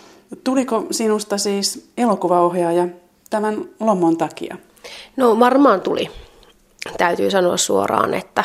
Tuliko 0.45 0.87
sinusta 0.91 1.39
siis 1.39 1.91
elokuvaohjaaja 1.97 2.87
tämän 3.31 3.65
lomon 3.81 4.17
takia? 4.17 4.57
No 5.17 5.41
varmaan 5.41 5.81
tuli. 5.81 6.11
Täytyy 6.99 7.31
sanoa 7.31 7.57
suoraan, 7.57 8.15
että 8.15 8.45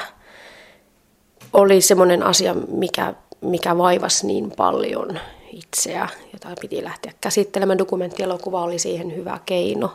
oli 1.53 1.81
semmoinen 1.81 2.23
asia, 2.23 2.53
mikä, 2.53 3.13
mikä 3.41 3.77
vaivasi 3.77 4.27
niin 4.27 4.51
paljon 4.51 5.19
itseä, 5.51 6.09
jota 6.33 6.49
piti 6.61 6.83
lähteä 6.83 7.11
käsittelemään. 7.21 7.77
Dokumenttielokuva 7.77 8.63
oli 8.63 8.79
siihen 8.79 9.15
hyvä 9.15 9.39
keino. 9.45 9.93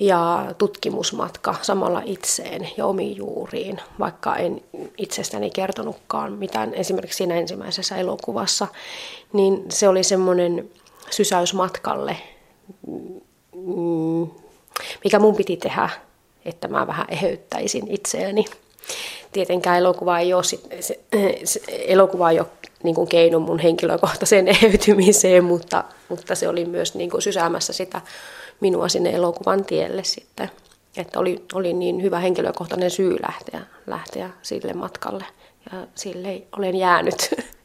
ja 0.00 0.46
tutkimusmatka 0.58 1.54
samalla 1.62 2.02
itseen 2.04 2.70
ja 2.76 2.86
omiin 2.86 3.16
juuriin, 3.16 3.80
vaikka 3.98 4.36
en 4.36 4.62
itsestäni 4.98 5.50
kertonutkaan 5.50 6.32
mitään 6.32 6.74
esimerkiksi 6.74 7.16
siinä 7.16 7.34
ensimmäisessä 7.34 7.96
elokuvassa, 7.96 8.68
niin 9.32 9.64
se 9.68 9.88
oli 9.88 10.04
semmoinen 10.04 10.70
sysäys 11.10 11.54
matkalle, 11.54 12.16
mm, 13.66 14.30
mikä 15.04 15.18
mun 15.18 15.36
piti 15.36 15.56
tehdä, 15.56 15.90
että 16.44 16.68
mä 16.68 16.86
vähän 16.86 17.06
eheyttäisin 17.08 17.88
itseäni. 17.88 18.44
Tietenkään 19.32 19.78
elokuva 19.78 20.18
ei 20.18 20.34
ole, 20.34 20.44
sit, 20.44 20.66
se, 20.80 21.00
se, 21.44 21.60
elokuva 21.68 22.30
ei 22.30 22.40
ole 22.40 22.48
niin 22.82 22.94
kuin 22.94 23.08
keino 23.08 23.38
mun 23.38 23.58
henkilökohtaiseen 23.58 24.48
eheytymiseen, 24.54 25.44
mutta, 25.44 25.84
mutta 26.08 26.34
se 26.34 26.48
oli 26.48 26.64
myös 26.64 26.94
niin 26.94 27.10
kuin 27.10 27.22
sysäämässä 27.22 27.72
sitä 27.72 28.00
minua 28.60 28.88
sinne 28.88 29.10
elokuvan 29.10 29.64
tielle 29.64 30.04
sitten. 30.04 30.50
Että 30.96 31.18
oli, 31.18 31.44
oli 31.54 31.72
niin 31.72 32.02
hyvä 32.02 32.18
henkilökohtainen 32.18 32.90
syy 32.90 33.16
lähteä, 33.22 33.60
lähteä 33.86 34.30
sille 34.42 34.72
matkalle 34.72 35.24
ja 35.72 35.86
sille 35.94 36.42
olen 36.56 36.76
jäänyt. 36.76 37.16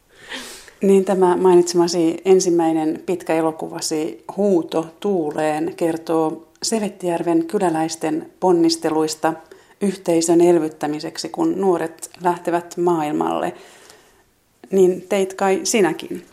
Niin 0.81 1.05
tämä 1.05 1.35
mainitsemasi 1.37 2.21
ensimmäinen 2.25 3.03
pitkä 3.05 3.33
elokuvasi 3.33 4.23
Huuto 4.37 4.87
tuuleen 4.99 5.73
kertoo 5.75 6.47
Sevettijärven 6.63 7.45
kyläläisten 7.45 8.31
ponnisteluista 8.39 9.33
yhteisön 9.81 10.41
elvyttämiseksi, 10.41 11.29
kun 11.29 11.61
nuoret 11.61 12.09
lähtevät 12.23 12.77
maailmalle. 12.77 13.53
Niin 14.71 15.01
teit 15.09 15.33
kai 15.33 15.61
sinäkin? 15.63 16.25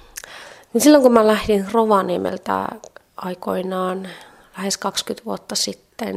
Silloin 0.79 1.03
kun 1.03 1.13
mä 1.13 1.27
lähdin 1.27 1.67
Rovaniemeltä 1.73 2.69
aikoinaan 3.17 4.09
lähes 4.57 4.79
20 4.79 5.25
vuotta 5.25 5.55
sitten. 5.55 6.17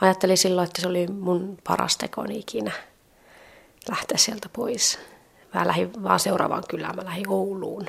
ajattelin 0.00 0.38
silloin, 0.38 0.66
että 0.66 0.82
se 0.82 0.88
oli 0.88 1.06
mun 1.06 1.58
paras 1.64 1.96
tekoni 1.96 2.38
ikinä 2.38 2.72
lähteä 3.88 4.18
sieltä 4.18 4.48
pois. 4.52 4.98
Mä 5.56 5.66
lähdin 5.66 6.02
vaan 6.02 6.20
seuraavaan 6.20 6.62
kylään, 6.68 6.96
mä 6.96 7.04
lähdin 7.04 7.28
Ouluun. 7.28 7.86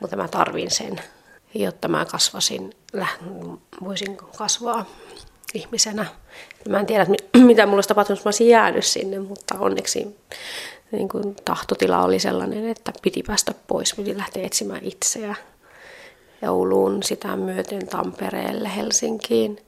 Mutta 0.00 0.16
mä 0.16 0.28
tarvin 0.28 0.70
sen, 0.70 1.00
jotta 1.54 1.88
mä 1.88 2.04
kasvasin, 2.04 2.72
voisin 3.84 4.16
kasvaa 4.16 4.84
ihmisenä. 5.54 6.06
Mä 6.68 6.80
en 6.80 6.86
tiedä, 6.86 7.06
mitä 7.46 7.66
mulla 7.66 7.76
olisi 7.76 7.88
tapahtunut, 7.88 8.18
jos 8.18 8.24
mä 8.24 8.28
olisin 8.28 8.48
jäänyt 8.48 8.84
sinne, 8.84 9.18
mutta 9.18 9.54
onneksi 9.58 10.16
niin 10.92 11.08
kuin 11.08 11.36
tahtotila 11.44 12.04
oli 12.04 12.18
sellainen, 12.18 12.68
että 12.68 12.92
piti 13.02 13.22
päästä 13.26 13.54
pois, 13.66 13.94
piti 13.94 14.18
lähteä 14.18 14.46
etsimään 14.46 14.84
itseä. 14.84 15.34
Ouluun, 16.48 17.02
sitä 17.02 17.36
myöten 17.36 17.88
Tampereelle, 17.88 18.76
Helsinkiin. 18.76 19.58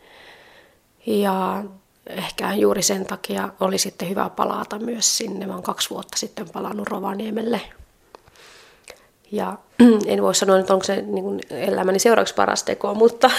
Ja 1.07 1.65
ehkä 2.07 2.55
juuri 2.55 2.83
sen 2.83 3.07
takia 3.07 3.49
oli 3.61 3.79
sitten 3.79 4.09
hyvä 4.09 4.31
palata 4.37 4.79
myös 4.79 5.19
sinne. 5.19 5.47
Mä 5.47 5.53
oon 5.53 5.63
kaksi 5.63 5.91
vuotta 5.91 6.17
sitten 6.17 6.49
palannut 6.49 6.89
Rovaniemelle. 6.89 7.61
Ja 9.33 9.59
en 10.07 10.23
voi 10.23 10.35
sanoa, 10.35 10.59
että 10.59 10.73
onko 10.75 10.85
se 10.85 10.97
niin 10.97 11.25
kuin 11.25 11.41
elämäni 11.51 11.99
seuraavaksi 11.99 12.35
paras 12.35 12.63
teko, 12.63 12.95
mutta 12.95 13.31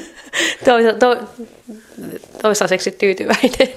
to, 0.64 0.72
to, 0.98 1.26
toistaiseksi 2.42 2.90
tyytyväinen. 2.90 3.68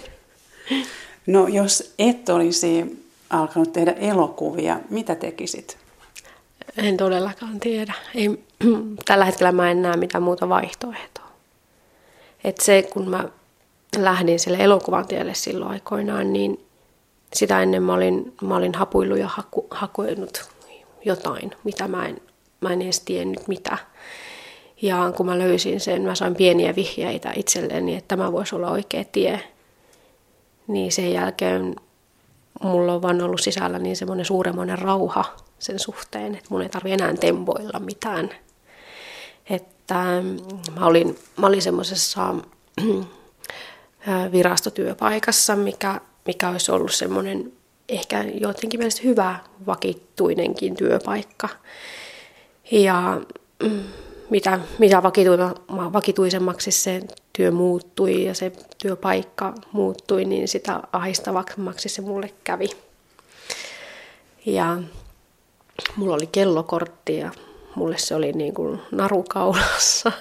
No 1.27 1.47
jos 1.47 1.93
et 1.99 2.29
olisi 2.29 3.05
alkanut 3.29 3.73
tehdä 3.73 3.91
elokuvia, 3.91 4.79
mitä 4.89 5.15
tekisit? 5.15 5.77
En 6.77 6.97
todellakaan 6.97 7.59
tiedä. 7.59 7.93
Ei, 8.15 8.45
tällä 9.05 9.25
hetkellä 9.25 9.51
mä 9.51 9.71
en 9.71 9.81
näe 9.81 9.97
mitään 9.97 10.23
muuta 10.23 10.49
vaihtoehtoa. 10.49 11.27
Et 12.43 12.57
se, 12.57 12.89
kun 12.93 13.09
mä 13.09 13.29
lähdin 13.97 14.39
sille 14.39 14.57
elokuvan 14.57 15.07
tielle 15.07 15.33
silloin 15.33 15.71
aikoinaan, 15.71 16.33
niin 16.33 16.65
sitä 17.33 17.61
ennen 17.61 17.83
mä 17.83 17.93
olin, 17.93 18.33
mä 18.41 18.55
olin 18.55 18.75
hapuillut 18.75 19.19
ja 19.19 19.27
haku, 19.27 19.67
hakuinut 19.71 20.49
jotain, 21.05 21.51
mitä 21.63 21.87
mä 21.87 22.05
en, 22.05 22.21
mä 22.61 22.73
en 22.73 22.81
edes 22.81 22.99
tiennyt 22.99 23.47
mitä. 23.47 23.77
Ja 24.81 25.13
kun 25.17 25.25
mä 25.25 25.39
löysin 25.39 25.79
sen, 25.79 26.01
mä 26.01 26.15
sain 26.15 26.35
pieniä 26.35 26.75
vihjeitä 26.75 27.33
itselleni, 27.35 27.95
että 27.95 28.07
tämä 28.07 28.31
voisi 28.31 28.55
olla 28.55 28.71
oikea 28.71 29.03
tie. 29.11 29.39
Niin 30.67 30.91
sen 30.91 31.13
jälkeen 31.13 31.75
mulla 32.61 32.93
on 32.93 33.01
vaan 33.01 33.21
ollut 33.21 33.41
sisällä 33.41 33.79
niin 33.79 33.95
semmoinen 33.95 34.25
suuremmoinen 34.25 34.79
rauha 34.79 35.25
sen 35.59 35.79
suhteen, 35.79 36.35
että 36.35 36.47
mun 36.49 36.61
ei 36.61 36.69
tarvi 36.69 36.91
enää 36.91 37.13
tempoilla 37.13 37.79
mitään. 37.79 38.29
Että 39.49 40.03
mm, 40.23 40.37
mä 40.79 40.85
olin, 40.85 41.19
mä 41.37 41.47
olin 41.47 41.61
semmoisessa 41.61 42.35
virastotyöpaikassa, 44.31 45.55
mikä, 45.55 46.01
mikä 46.27 46.49
olisi 46.49 46.71
ollut 46.71 46.93
semmoinen 46.93 47.53
ehkä 47.89 48.23
jotenkin 48.23 48.79
mielestä 48.79 49.01
hyvä 49.03 49.39
vakituinenkin 49.65 50.75
työpaikka. 50.75 51.49
Ja 52.71 53.21
mm, 53.63 53.83
mitä, 54.29 54.59
mitä 54.79 55.03
vakituisemmaksi 55.93 56.71
se 56.71 57.01
työ 57.33 57.51
muuttui 57.51 58.25
ja 58.25 58.33
se 58.33 58.51
työpaikka 58.77 59.53
muuttui, 59.71 60.25
niin 60.25 60.47
sitä 60.47 60.79
ahistavammaksi 60.91 61.89
se 61.89 62.01
mulle 62.01 62.33
kävi. 62.43 62.69
Ja 64.45 64.77
mulla 65.95 66.15
oli 66.15 66.27
kellokortti 66.27 67.17
ja 67.17 67.31
mulle 67.75 67.97
se 67.97 68.15
oli 68.15 68.31
niin 68.31 68.53
kuin 68.53 68.81
narukaulassa. 68.91 70.11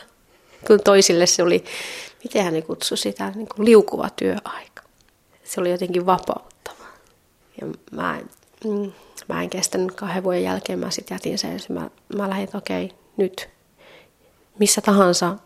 Kun 0.66 0.81
toisille 0.85 1.27
se 1.27 1.42
oli, 1.42 1.64
miten 2.25 2.45
hän 2.45 2.63
kutsui 2.63 2.99
sitä, 2.99 3.31
niin 3.31 3.49
kuin 3.55 3.65
liukuva 3.65 4.11
työaika. 4.11 4.83
Se 5.45 5.61
oli 5.61 5.71
jotenkin 5.71 6.07
vapauttava. 6.07 6.85
Ja 7.61 7.67
mä, 7.91 8.21
mm, 8.65 8.93
mä 9.29 9.43
en 9.43 9.51
kestänyt 9.51 9.93
kahden 9.93 10.25
vuoden 10.25 10.43
jälkeen, 10.43 10.79
mä 10.79 10.91
sitten 10.91 11.15
jätin 11.15 11.39
sen. 11.39 11.61
Mä, 11.69 11.91
mä 12.17 12.29
lähdin, 12.29 12.45
että 12.45 12.59
okei, 12.59 12.85
okay, 12.85 12.97
nyt 13.17 13.49
missä 14.59 14.81
tahansa 14.81 15.37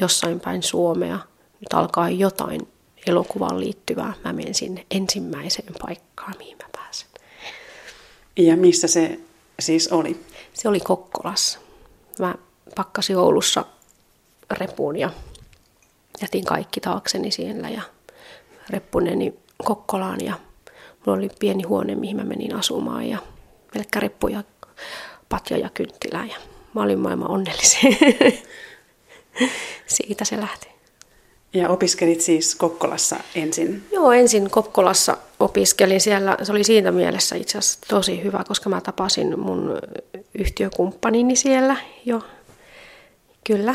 jossain 0.00 0.40
päin 0.40 0.62
Suomea, 0.62 1.18
nyt 1.60 1.72
alkaa 1.74 2.10
jotain 2.10 2.68
elokuvaan 3.06 3.60
liittyvää. 3.60 4.12
Mä 4.24 4.32
menen 4.32 4.54
sinne 4.54 4.86
ensimmäiseen 4.90 5.74
paikkaan, 5.86 6.34
mihin 6.38 6.56
mä 6.58 6.68
pääsen. 6.72 7.08
Ja 8.36 8.56
missä 8.56 8.88
se 8.88 9.20
siis 9.60 9.88
oli? 9.88 10.24
Se 10.54 10.68
oli 10.68 10.80
Kokkolassa. 10.80 11.58
Mä 12.18 12.34
pakkasin 12.76 13.16
Oulussa 13.16 13.64
repuun 14.50 14.96
ja 14.96 15.10
jätin 16.22 16.44
kaikki 16.44 16.80
taakseni 16.80 17.30
siellä 17.30 17.68
ja 17.68 17.82
reppuneni 18.70 19.34
Kokkolaan 19.64 20.20
ja 20.24 20.34
mulla 21.06 21.18
oli 21.18 21.28
pieni 21.38 21.62
huone, 21.62 21.94
mihin 21.94 22.16
mä 22.16 22.24
menin 22.24 22.54
asumaan 22.54 23.08
ja 23.08 23.18
pelkkä 23.74 24.00
reppu 24.00 24.28
ja 24.28 24.44
patja 25.28 25.58
ja 25.58 25.70
kynttilä 25.74 26.24
ja 26.24 26.36
mä 26.74 26.82
olin 26.82 26.98
maailman 26.98 27.30
onnellisin. 27.30 27.98
Siitä 29.86 30.24
se 30.24 30.40
lähti. 30.40 30.72
Ja 31.54 31.68
opiskelit 31.68 32.20
siis 32.20 32.54
Kokkolassa 32.54 33.16
ensin? 33.34 33.84
Joo, 33.92 34.12
ensin 34.12 34.50
Kokkolassa 34.50 35.16
opiskelin 35.40 36.00
siellä. 36.00 36.36
Se 36.42 36.52
oli 36.52 36.64
siinä 36.64 36.92
mielessä 36.92 37.36
itse 37.36 37.58
asiassa 37.58 37.78
tosi 37.88 38.22
hyvä, 38.22 38.44
koska 38.48 38.70
mä 38.70 38.80
tapasin 38.80 39.40
mun 39.40 39.78
yhtiökumppanini 40.38 41.36
siellä 41.36 41.76
jo. 42.04 42.22
Kyllä, 43.46 43.74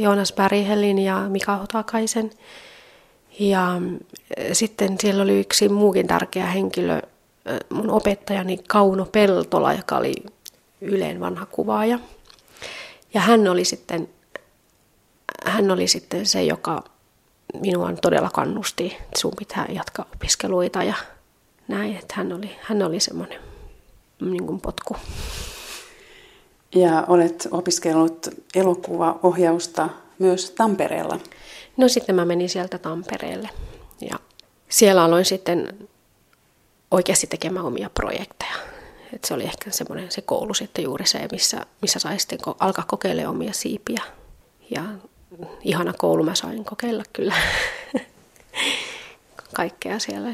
Joonas 0.00 0.32
Berghelin 0.32 0.98
ja 0.98 1.28
Mika 1.28 1.56
Hotakaisen. 1.56 2.30
Ja 3.38 3.80
sitten 4.52 4.96
siellä 5.00 5.22
oli 5.22 5.40
yksi 5.40 5.68
muukin 5.68 6.06
tärkeä 6.06 6.46
henkilö, 6.46 7.02
mun 7.70 7.90
opettajani 7.90 8.58
Kauno 8.68 9.04
Peltola, 9.04 9.72
joka 9.72 9.96
oli 9.96 10.14
Yleen 10.80 11.20
vanha 11.20 11.46
kuvaaja. 11.46 11.98
Ja 13.14 13.20
hän 13.20 13.48
oli 13.48 13.64
sitten, 13.64 14.08
hän 15.46 15.70
oli 15.70 15.88
sitten 15.88 16.26
se, 16.26 16.42
joka 16.42 16.84
minua 17.60 17.92
todella 18.02 18.30
kannusti, 18.30 18.86
että 18.86 19.20
sun 19.20 19.32
pitää 19.38 19.66
jatkaa 19.68 20.06
opiskeluita 20.14 20.82
ja 20.82 20.94
näin, 21.68 21.96
että 21.96 22.14
hän 22.16 22.32
oli, 22.32 22.50
hän 22.60 22.82
oli 22.82 23.00
semmoinen 23.00 23.40
niin 24.20 24.46
kuin 24.46 24.60
potku. 24.60 24.96
Ja 26.74 27.04
olet 27.08 27.48
opiskellut 27.50 28.28
elokuvaohjausta 28.54 29.88
myös 30.18 30.50
Tampereella. 30.50 31.20
No 31.76 31.88
sitten 31.88 32.14
mä 32.14 32.24
menin 32.24 32.48
sieltä 32.48 32.78
Tampereelle 32.78 33.48
ja 34.00 34.18
siellä 34.68 35.04
aloin 35.04 35.24
sitten 35.24 35.88
oikeasti 36.90 37.26
tekemään 37.26 37.64
omia 37.64 37.90
projekteja. 37.94 38.54
Et 39.12 39.24
se 39.24 39.34
oli 39.34 39.44
ehkä 39.44 39.70
semmoinen 39.70 40.10
se 40.10 40.20
koulu 40.20 40.54
sitten 40.54 40.84
juuri 40.84 41.06
se, 41.06 41.28
missä, 41.32 41.66
missä 41.82 41.98
sai 41.98 42.18
sitten 42.18 42.38
alkaa 42.58 42.84
kokeilemaan 42.88 43.34
omia 43.34 43.52
siipiä. 43.52 44.02
Ja 44.70 44.84
ihana 45.62 45.92
koulu 45.92 46.22
mä 46.22 46.34
sain 46.34 46.64
kokeilla 46.64 47.02
kyllä 47.12 47.34
kaikkea 49.56 49.98
siellä. 49.98 50.28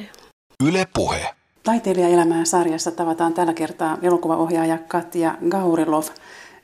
Yle 0.65 0.89
Puhe. 0.95 1.38
Taiteilijaelämää 1.69 2.45
sarjassa 2.45 2.91
tavataan 2.91 3.35
tällä 3.35 3.55
kertaa 3.55 3.99
elokuvaohjaaja 4.03 4.79
Katja 4.79 5.35
Gaurilov. 5.49 6.03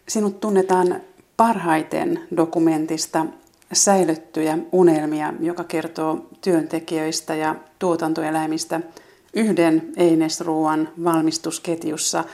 Sinut 0.08 0.40
tunnetaan 0.40 1.00
parhaiten 1.36 2.20
dokumentista 2.36 3.26
säilyttyjä 3.72 4.58
unelmia, 4.72 5.32
joka 5.40 5.64
kertoo 5.64 6.26
työntekijöistä 6.40 7.34
ja 7.34 7.54
tuotantoeläimistä 7.78 8.80
yhden 9.34 9.92
einesruuan 9.96 10.88
valmistusketjussa. 11.04 12.24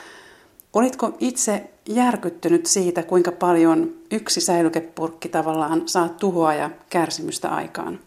Olitko 0.73 1.13
itse 1.19 1.69
järkyttynyt 1.89 2.65
siitä, 2.65 3.03
kuinka 3.03 3.31
paljon 3.31 3.93
yksi 4.11 4.41
säilykepurkki 4.41 5.29
tavallaan 5.29 5.81
saa 5.85 6.09
tuhoa 6.09 6.53
ja 6.53 6.69
kärsimystä 6.89 7.49
aikaan? 7.49 7.99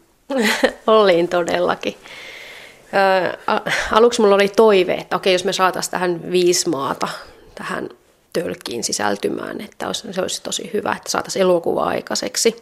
Olin 0.87 1.29
todellakin. 1.29 1.94
Aluksi 3.92 4.20
mulla 4.20 4.35
oli 4.35 4.48
toive, 4.48 4.94
että 4.94 5.16
okei, 5.16 5.33
jos 5.33 5.44
me 5.44 5.52
saataisiin 5.52 5.90
tähän 5.90 6.30
viisi 6.30 6.68
maata 6.68 7.09
tähän 7.54 7.88
tölkkiin 8.33 8.85
sisältymään, 8.85 9.61
että 9.61 9.92
se 9.92 10.20
olisi 10.20 10.42
tosi 10.42 10.70
hyvä, 10.72 10.92
että 10.92 11.11
saataisiin 11.11 11.40
elokuva 11.42 11.85
aikaiseksi. 11.85 12.57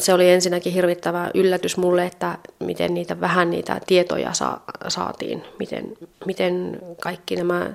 Se 0.00 0.14
oli 0.14 0.30
ensinnäkin 0.30 0.72
hirvittävä 0.72 1.30
yllätys 1.34 1.76
mulle, 1.76 2.06
että 2.06 2.38
miten 2.58 2.94
niitä 2.94 3.20
vähän 3.20 3.50
niitä 3.50 3.80
tietoja 3.86 4.32
sa- 4.32 4.60
saatiin, 4.88 5.44
miten, 5.58 5.96
miten 6.26 6.78
kaikki 7.00 7.36
nämä 7.36 7.70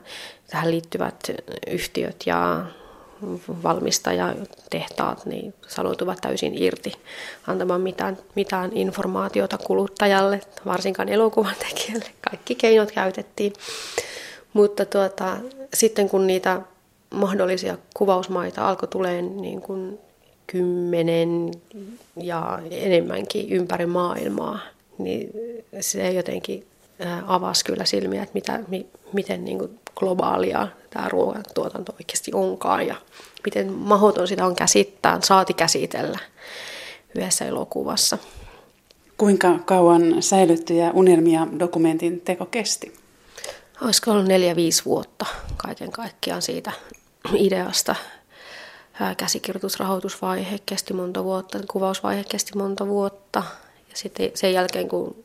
tähän 0.49 0.71
liittyvät 0.71 1.31
yhtiöt 1.67 2.23
ja 2.25 2.65
valmistajatehtaat 3.63 5.25
niin 5.25 5.53
sanoutuvat 5.67 6.17
täysin 6.21 6.63
irti 6.63 6.93
antamaan 7.47 7.81
mitään, 7.81 8.17
mitään 8.35 8.71
informaatiota 8.73 9.57
kuluttajalle, 9.57 10.41
varsinkaan 10.65 11.09
elokuvan 11.09 11.55
tekijälle. 11.59 12.09
Kaikki 12.29 12.55
keinot 12.55 12.91
käytettiin. 12.91 13.53
Mutta 14.53 14.85
tuota, 14.85 15.37
sitten 15.73 16.09
kun 16.09 16.27
niitä 16.27 16.61
mahdollisia 17.13 17.77
kuvausmaita 17.93 18.69
alkoi 18.69 18.87
tulemaan 18.87 19.41
niin 19.41 19.61
kuin 19.61 19.99
kymmenen 20.47 21.51
ja 22.17 22.59
enemmänkin 22.71 23.49
ympäri 23.49 23.85
maailmaa, 23.85 24.59
niin 24.97 25.29
se 25.81 26.11
jotenkin 26.11 26.65
avasi 27.27 27.65
kyllä 27.65 27.85
silmiä, 27.85 28.23
että 28.23 28.33
mitä, 28.33 28.59
mi, 28.67 28.85
miten 29.13 29.45
niin 29.45 29.59
kuin 29.59 29.79
globaalia 29.95 30.67
tämä 30.93 31.09
ruoantuotanto 31.09 31.91
oikeasti 31.99 32.31
onkaan 32.33 32.87
ja 32.87 32.95
miten 33.45 33.73
mahdoton 33.73 34.27
sitä 34.27 34.45
on 34.45 34.55
käsittää, 34.55 35.19
saati 35.23 35.53
käsitellä 35.53 36.19
yhdessä 37.15 37.45
elokuvassa. 37.45 38.17
Kuinka 39.17 39.59
kauan 39.65 40.23
säilyttyjä 40.23 40.91
unelmia 40.91 41.47
dokumentin 41.59 42.21
teko 42.21 42.45
kesti? 42.45 42.93
Olisiko 43.81 44.11
ollut 44.11 44.25
neljä-viisi 44.25 44.85
vuotta 44.85 45.25
kaiken 45.57 45.91
kaikkiaan 45.91 46.41
siitä 46.41 46.71
ideasta. 47.35 47.95
Käsikirjoitusrahoitusvaihe 49.17 50.59
kesti 50.65 50.93
monta 50.93 51.23
vuotta, 51.23 51.59
kuvausvaihe 51.71 52.23
kesti 52.23 52.57
monta 52.57 52.87
vuotta. 52.87 53.43
Ja 53.89 53.97
sitten 53.97 54.31
sen 54.33 54.53
jälkeen, 54.53 54.89
kun 54.89 55.23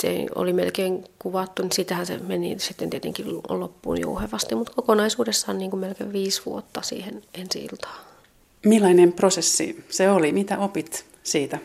se 0.00 0.26
oli 0.34 0.52
melkein 0.52 1.04
kuvattu, 1.18 1.62
niin 1.62 1.72
sitähän 1.72 2.06
se 2.06 2.18
meni 2.18 2.58
sitten 2.58 2.90
tietenkin 2.90 3.26
loppuun 3.48 4.00
jouhevasti, 4.00 4.54
mutta 4.54 4.72
kokonaisuudessaan 4.72 5.58
niin 5.58 5.70
kuin 5.70 5.80
melkein 5.80 6.12
viisi 6.12 6.42
vuotta 6.46 6.82
siihen 6.82 7.22
ensi 7.34 7.58
iltaan. 7.58 8.00
Millainen 8.66 9.12
prosessi 9.12 9.84
se 9.88 10.10
oli? 10.10 10.32
Mitä 10.32 10.58
opit 10.58 11.04
siitä? 11.22 11.58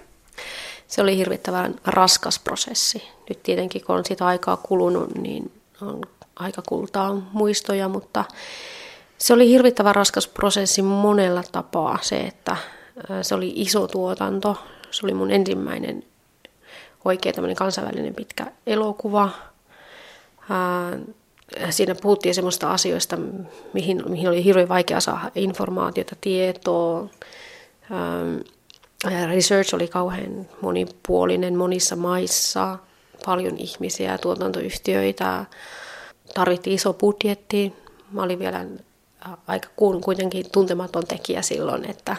Se 0.88 1.02
oli 1.02 1.18
hirvittävän 1.18 1.76
raskas 1.86 2.40
prosessi. 2.40 3.04
Nyt 3.30 3.44
tietenkin 3.44 3.84
kun 3.86 3.96
on 3.96 4.06
sitä 4.06 4.26
aikaa 4.26 4.58
kulunut, 4.58 5.16
niin 5.16 5.52
on 5.82 6.02
aika 6.36 6.62
kultaa 6.68 7.30
muistoja, 7.34 7.90
mutta 7.90 8.26
se 9.18 9.34
oli 9.34 9.50
hirvittävän 9.50 9.96
raskas 9.96 10.28
prosessi 10.28 10.82
monella 10.82 11.44
tapaa 11.52 12.00
se, 12.02 12.18
että 12.18 12.58
se 13.22 13.36
oli 13.36 13.54
iso 13.56 13.88
tuotanto. 13.88 14.58
Se 14.92 15.06
oli 15.06 15.14
mun 15.14 15.32
ensimmäinen 15.32 16.04
oikea 17.06 17.34
tämmöinen 17.34 17.56
kansainvälinen 17.56 18.16
pitkä 18.16 18.52
elokuva. 18.68 19.30
Siinä 21.70 21.96
puhuttiin 21.96 22.36
semmoista 22.36 22.72
asioista, 22.72 23.18
mihin, 23.74 24.04
mihin 24.10 24.28
oli 24.28 24.44
hirveän 24.44 24.70
vaikea 24.70 25.00
saada 25.00 25.32
informaatiota, 25.36 26.16
tietoa. 26.22 27.08
Research 29.28 29.76
oli 29.76 29.88
kauhean 29.88 30.48
monipuolinen 30.62 31.58
monissa 31.58 31.96
maissa, 31.96 32.78
paljon 33.26 33.58
ihmisiä, 33.58 34.18
tuotantoyhtiöitä, 34.18 35.46
tarvittiin 36.34 36.76
iso 36.76 36.94
budjetti. 36.94 37.74
Mä 38.12 38.24
olin 38.24 38.40
vielä 38.40 38.66
aika 39.48 39.70
kuitenkin 40.04 40.46
tuntematon 40.52 41.08
tekijä 41.08 41.42
silloin, 41.42 41.90
että 41.90 42.16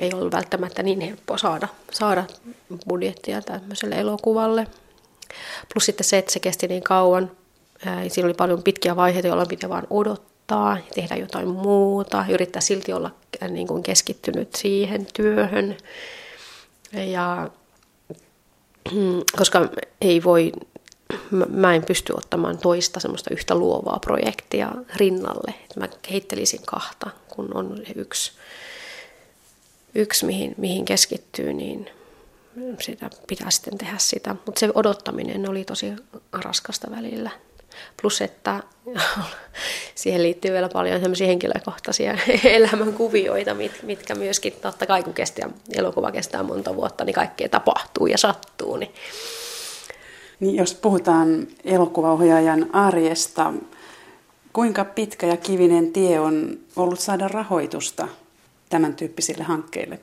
ei 0.00 0.10
ollut 0.14 0.32
välttämättä 0.32 0.82
niin 0.82 1.00
helppo 1.00 1.38
saada, 1.38 1.68
saada 1.92 2.24
budjettia 2.88 3.42
tämmöiselle 3.42 3.94
elokuvalle. 3.94 4.66
Plus 5.72 5.86
sitten 5.86 6.04
se, 6.04 6.18
että 6.18 6.32
se 6.32 6.40
kesti 6.40 6.68
niin 6.68 6.82
kauan. 6.82 7.30
Siinä 8.08 8.26
oli 8.26 8.34
paljon 8.34 8.62
pitkiä 8.62 8.96
vaiheita, 8.96 9.28
jolloin 9.28 9.48
pitää 9.48 9.70
vain 9.70 9.86
odottaa, 9.90 10.78
tehdä 10.94 11.16
jotain 11.16 11.48
muuta, 11.48 12.24
yrittää 12.28 12.62
silti 12.62 12.92
olla 12.92 13.10
niin 13.48 13.66
kuin 13.66 13.82
keskittynyt 13.82 14.54
siihen 14.54 15.06
työhön. 15.14 15.76
Ja 16.92 17.50
koska 19.38 19.68
ei 20.00 20.24
voi, 20.24 20.52
mä 21.48 21.74
en 21.74 21.84
pysty 21.84 22.12
ottamaan 22.16 22.58
toista 22.58 23.00
semmoista 23.00 23.34
yhtä 23.34 23.54
luovaa 23.54 23.98
projektia 23.98 24.72
rinnalle. 24.96 25.54
Mä 25.76 25.88
kehittelisin 26.02 26.60
kahta, 26.66 27.10
kun 27.28 27.56
on 27.56 27.82
yksi 27.94 28.32
yksi, 29.96 30.26
mihin, 30.26 30.54
mihin 30.56 30.84
keskittyy, 30.84 31.52
niin 31.52 31.90
sitä 32.80 33.10
pitää 33.26 33.50
sitten 33.50 33.78
tehdä 33.78 33.94
sitä. 33.98 34.36
Mutta 34.46 34.58
se 34.58 34.68
odottaminen 34.74 35.50
oli 35.50 35.64
tosi 35.64 35.92
raskasta 36.32 36.90
välillä. 36.90 37.30
Plus, 38.02 38.20
että 38.20 38.62
siihen 39.94 40.22
liittyy 40.22 40.52
vielä 40.52 40.68
paljon 40.68 41.00
sellaisia 41.00 41.26
henkilökohtaisia 41.26 42.18
elämänkuvioita, 42.44 43.54
mit, 43.54 43.72
mitkä 43.82 44.14
myöskin 44.14 44.52
totta 44.52 44.86
kai 44.86 45.02
kun 45.02 45.14
kestää, 45.14 45.50
elokuva 45.74 46.12
kestää 46.12 46.42
monta 46.42 46.76
vuotta, 46.76 47.04
niin 47.04 47.14
kaikkea 47.14 47.48
tapahtuu 47.48 48.06
ja 48.06 48.18
sattuu. 48.18 48.76
Niin. 48.76 48.94
Niin 50.40 50.56
jos 50.56 50.74
puhutaan 50.74 51.46
elokuvaohjaajan 51.64 52.74
arjesta, 52.74 53.52
kuinka 54.52 54.84
pitkä 54.84 55.26
ja 55.26 55.36
kivinen 55.36 55.92
tie 55.92 56.20
on 56.20 56.58
ollut 56.76 57.00
saada 57.00 57.28
rahoitusta 57.28 58.08
tämän 58.68 58.96
tyyppisille 58.96 59.44
hankkeille? 59.44 60.00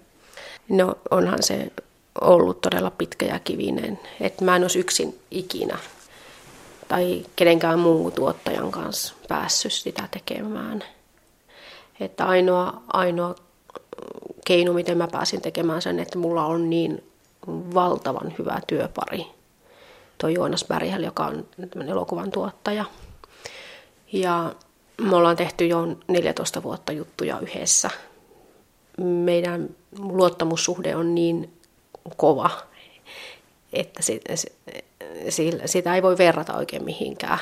No 0.70 0.96
onhan 1.12 1.44
se 1.44 1.72
ollut 2.22 2.62
todella 2.62 2.92
pitkä 2.92 3.26
ja 3.26 3.40
kivinen. 3.40 4.00
Että 4.22 4.46
mä 4.46 4.56
en 4.56 4.62
olisi 4.62 4.80
yksin 4.80 5.20
ikinä 5.32 5.78
tai 6.88 7.26
kenenkään 7.36 7.80
muun 7.80 8.12
tuottajan 8.12 8.72
kanssa 8.72 9.14
päässyt 9.28 9.74
sitä 9.74 10.08
tekemään. 10.12 10.84
Että 12.00 12.26
ainoa, 12.26 12.84
ainoa 12.88 13.36
keino, 14.46 14.74
miten 14.74 14.98
mä 14.98 15.08
pääsin 15.08 15.42
tekemään 15.42 15.82
sen, 15.82 16.00
että 16.00 16.18
mulla 16.18 16.46
on 16.46 16.70
niin 16.70 17.04
valtavan 17.48 18.36
hyvä 18.40 18.60
työpari. 18.68 19.26
Tuo 20.18 20.30
Joonas 20.30 20.66
Berghel, 20.66 21.04
joka 21.04 21.26
on 21.26 21.46
elokuvan 21.88 22.32
tuottaja. 22.32 22.86
Ja 24.12 24.54
me 25.02 25.16
ollaan 25.16 25.36
tehty 25.36 25.68
jo 25.68 25.88
14 26.08 26.64
vuotta 26.64 26.92
juttuja 26.92 27.40
yhdessä 27.40 27.90
meidän 28.98 29.70
luottamussuhde 30.00 30.96
on 30.96 31.16
niin 31.16 31.54
kova, 32.18 32.50
että 33.74 34.02
sitä 35.66 35.96
ei 35.96 36.04
voi 36.04 36.18
verrata 36.18 36.58
oikein 36.58 36.84
mihinkään. 36.84 37.40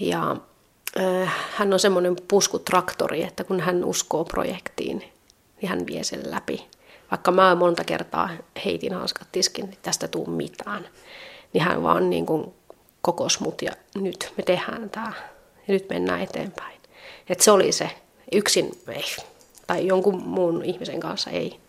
Ja 0.00 0.36
hän 1.56 1.72
on 1.72 1.80
semmoinen 1.80 2.16
puskutraktori, 2.28 3.22
että 3.22 3.44
kun 3.44 3.60
hän 3.60 3.84
uskoo 3.84 4.24
projektiin, 4.24 4.98
niin 5.60 5.68
hän 5.68 5.86
vie 5.86 6.04
sen 6.04 6.30
läpi. 6.30 6.66
Vaikka 7.10 7.30
mä 7.30 7.54
monta 7.54 7.84
kertaa 7.84 8.30
heitin 8.64 8.92
hanskat 8.92 9.28
tiskin, 9.32 9.64
niin 9.64 9.78
tästä 9.82 10.08
tuu 10.08 10.26
mitään. 10.26 10.88
Niin 11.52 11.64
hän 11.64 11.82
vaan 11.82 12.10
niin 12.10 12.26
kuin 12.26 12.54
kokos 13.02 13.40
mut 13.40 13.62
ja 13.62 13.72
nyt 13.94 14.32
me 14.36 14.42
tehdään 14.42 14.90
tämä. 14.90 15.12
Ja 15.68 15.74
nyt 15.74 15.88
mennään 15.88 16.20
eteenpäin. 16.20 16.80
Et 17.28 17.40
se 17.40 17.50
oli 17.50 17.72
se. 17.72 17.90
Yksin 18.32 18.78
ei 18.88 19.02
tai 19.66 19.86
jonkun 19.86 20.22
muun 20.22 20.64
ihmisen 20.64 21.00
kanssa 21.00 21.30
ei 21.30 21.60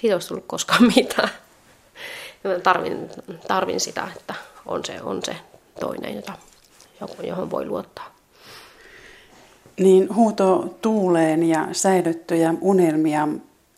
siitä 0.00 0.16
olisi 0.16 0.28
tullut 0.28 0.44
koskaan 0.46 0.92
mitään. 0.96 1.28
Mä 2.44 2.58
tarvin, 2.58 3.10
tarvin 3.48 3.80
sitä, 3.80 4.08
että 4.16 4.34
on 4.66 4.84
se, 4.84 5.02
on 5.02 5.22
se 5.24 5.36
toinen, 5.80 6.14
jota, 6.14 6.32
johon 7.22 7.50
voi 7.50 7.66
luottaa. 7.66 8.14
Niin 9.80 10.14
huuto 10.14 10.78
tuuleen 10.82 11.42
ja 11.42 11.68
säilyttyjä 11.72 12.54
unelmia 12.60 13.28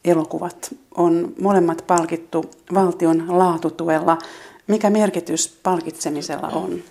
elokuvat 0.04 0.74
on 0.94 1.32
molemmat 1.40 1.84
palkittu 1.86 2.44
valtion 2.74 3.38
laatutuella. 3.38 4.18
Mikä 4.66 4.90
merkitys 4.90 5.58
palkitsemisella 5.62 6.48
on? 6.48 6.82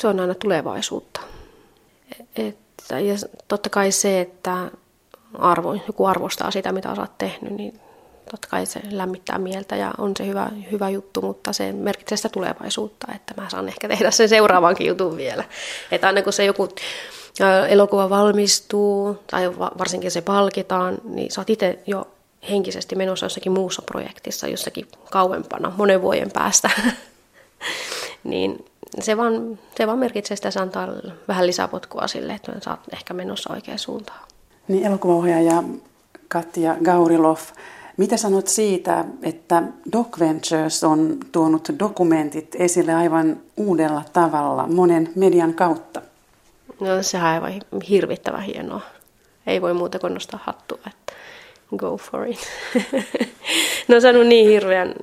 Se 0.00 0.08
on 0.08 0.20
aina 0.20 0.34
tulevaisuutta. 0.34 1.20
Et 2.36 2.61
ja 2.90 3.14
totta 3.48 3.70
kai 3.70 3.92
se, 3.92 4.20
että 4.20 4.70
arvo, 5.38 5.72
joku 5.72 6.04
arvostaa 6.04 6.50
sitä, 6.50 6.72
mitä 6.72 6.92
olet 6.92 7.18
tehnyt, 7.18 7.52
niin 7.52 7.80
totta 8.30 8.48
kai 8.48 8.66
se 8.66 8.80
lämmittää 8.90 9.38
mieltä 9.38 9.76
ja 9.76 9.92
on 9.98 10.12
se 10.16 10.26
hyvä, 10.26 10.50
hyvä 10.72 10.88
juttu, 10.88 11.22
mutta 11.22 11.52
se 11.52 11.72
merkitsee 11.72 12.16
sitä 12.16 12.28
tulevaisuutta, 12.28 13.06
että 13.14 13.34
mä 13.40 13.50
saan 13.50 13.68
ehkä 13.68 13.88
tehdä 13.88 14.10
sen 14.10 14.28
seuraavankin 14.28 14.86
jutun 14.86 15.16
vielä. 15.16 15.44
Että 15.90 16.06
aina 16.06 16.22
kun 16.22 16.32
se 16.32 16.44
joku 16.44 16.68
elokuva 17.68 18.10
valmistuu 18.10 19.18
tai 19.30 19.58
varsinkin 19.58 20.10
se 20.10 20.20
palkitaan, 20.20 20.98
niin 21.04 21.32
sä 21.32 21.40
oot 21.40 21.50
itse 21.50 21.78
jo 21.86 22.06
henkisesti 22.50 22.96
menossa 22.96 23.26
jossakin 23.26 23.52
muussa 23.52 23.82
projektissa, 23.82 24.48
jossakin 24.48 24.88
kauempana, 25.10 25.72
monen 25.76 26.02
vuoden 26.02 26.30
päästä. 26.30 26.70
niin 28.24 28.64
se 29.00 29.16
vaan, 29.16 29.58
se 29.76 29.86
vaan 29.86 29.98
merkitsee 29.98 30.36
sitä, 30.36 30.48
että 30.48 30.58
se 30.58 30.62
antaa 30.62 30.88
vähän 31.28 31.46
lisäpotkua 31.46 32.08
sille, 32.08 32.34
että 32.34 32.52
sä 32.64 32.70
oot 32.70 32.80
ehkä 32.92 33.14
menossa 33.14 33.52
oikeaan 33.52 33.78
suuntaan. 33.78 34.20
Niin 34.68 34.86
elokuvaohjaaja 34.86 35.62
Katja 36.28 36.76
Gaurilov, 36.84 37.38
mitä 37.96 38.16
sanot 38.16 38.46
siitä, 38.46 39.04
että 39.22 39.62
Doc 39.92 40.18
Ventures 40.18 40.84
on 40.84 41.18
tuonut 41.32 41.68
dokumentit 41.78 42.56
esille 42.58 42.94
aivan 42.94 43.36
uudella 43.56 44.02
tavalla 44.12 44.66
monen 44.66 45.12
median 45.16 45.54
kautta? 45.54 46.02
No 46.80 47.02
sehän 47.02 47.28
on 47.28 47.34
aivan 47.34 47.62
hirvittävän 47.88 48.42
hienoa. 48.42 48.80
Ei 49.46 49.62
voi 49.62 49.74
muuta 49.74 49.98
kuin 49.98 50.14
nostaa 50.14 50.40
hattua, 50.42 50.78
go 51.76 51.96
for 51.96 52.26
it. 52.26 52.38
ne 53.88 53.94
on 53.94 54.02
saanut 54.02 54.26
niin 54.26 54.48
hirveän 54.48 54.94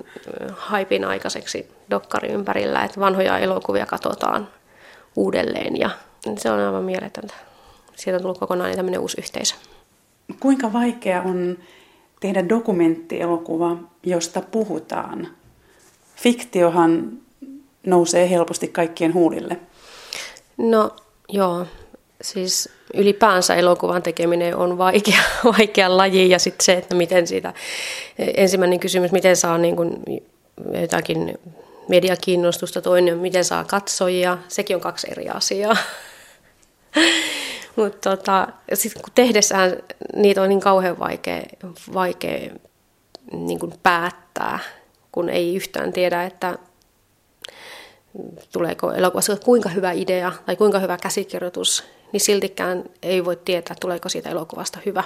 haipin 0.52 1.06
aikaiseksi 1.06 1.72
dokkari 1.90 2.30
ympärillä, 2.30 2.84
että 2.84 3.00
vanhoja 3.00 3.38
elokuvia 3.38 3.86
katsotaan 3.86 4.48
uudelleen 5.16 5.80
ja 5.80 5.90
se 6.38 6.52
on 6.52 6.60
aivan 6.60 6.84
mieletöntä. 6.84 7.34
Siitä 7.96 8.16
on 8.16 8.22
tullut 8.22 8.38
kokonaan 8.38 8.76
tämmöinen 8.76 9.00
uusi 9.00 9.22
yhteisö. 9.22 9.56
Kuinka 10.40 10.74
vaikea 10.74 11.22
on 11.22 11.58
tehdä 12.20 12.50
dokumenttielokuva, 12.50 13.78
josta 14.04 14.42
puhutaan? 14.42 15.28
Fiktiohan 16.16 17.12
nousee 17.86 18.30
helposti 18.30 18.68
kaikkien 18.68 19.14
huulille. 19.14 19.58
No 20.58 20.96
joo, 21.30 21.66
siis 22.22 22.70
ylipäänsä 22.94 23.56
elokuvan 23.56 24.04
tekeminen 24.04 24.56
on 24.56 24.78
vaikea, 24.78 25.22
vaikea 25.58 25.98
laji 25.98 26.30
ja 26.30 26.40
sitten 26.40 26.66
se, 26.66 26.74
että 26.74 26.96
miten 26.96 27.28
siitä, 27.28 27.54
ensimmäinen 28.20 28.80
kysymys, 28.80 29.12
miten 29.12 29.38
saa 29.38 29.58
niin 29.58 29.76
kuin 29.76 30.04
jotakin 30.82 31.40
mediakiinnostusta, 31.88 32.82
toinen 32.82 33.18
miten 33.18 33.46
saa 33.46 33.64
katsojia, 33.64 34.38
sekin 34.48 34.76
on 34.76 34.82
kaksi 34.82 35.08
eri 35.12 35.30
asiaa. 35.30 35.78
Mutta 37.76 38.10
tota, 38.10 38.48
sitten 38.74 39.02
kun 39.02 39.12
tehdessään 39.16 39.78
niitä 40.16 40.42
on 40.42 40.50
niin 40.50 40.60
kauhean 40.60 41.00
vaikea, 41.00 41.42
vaikea 41.94 42.50
niin 43.32 43.60
kuin 43.60 43.74
päättää, 43.84 44.60
kun 45.12 45.30
ei 45.30 45.56
yhtään 45.56 45.94
tiedä, 45.94 46.24
että 46.24 46.58
tuleeko 48.52 48.92
elokuvassa 48.92 49.36
kuinka 49.36 49.70
hyvä 49.70 49.92
idea 49.92 50.32
tai 50.46 50.56
kuinka 50.56 50.80
hyvä 50.80 50.98
käsikirjoitus, 50.98 51.84
niin 52.12 52.22
siltikään 52.22 52.84
ei 53.04 53.26
voi 53.26 53.36
tietää, 53.36 53.76
tuleeko 53.80 54.10
siitä 54.10 54.30
elokuvasta 54.30 54.80
hyvä. 54.86 55.04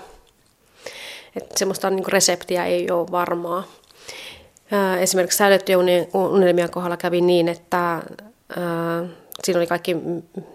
Että 1.35 1.59
semmoista 1.59 1.89
niin 1.89 2.07
reseptiä 2.07 2.65
ei 2.65 2.91
ole 2.91 3.11
varmaa. 3.11 3.63
Esimerkiksi 4.99 5.37
säilyttyjä 5.37 5.77
unelmien 6.13 6.71
kohdalla 6.71 6.97
kävi 6.97 7.21
niin, 7.21 7.47
että 7.47 8.03
siinä 9.43 9.59
oli 9.59 9.67
kaikki 9.67 9.93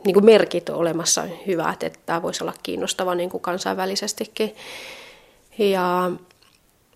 niin 0.05 0.15
kuin 0.15 0.25
merkit 0.25 0.69
olemassa 0.69 1.25
hyvät, 1.47 1.83
että 1.83 1.99
tämä 2.07 2.23
voisi 2.23 2.45
olla 2.45 2.55
kiinnostava 2.63 3.15
niin 3.15 3.31
kuin 3.31 3.41
kansainvälisestikin. 3.41 4.57
Ja 5.59 6.11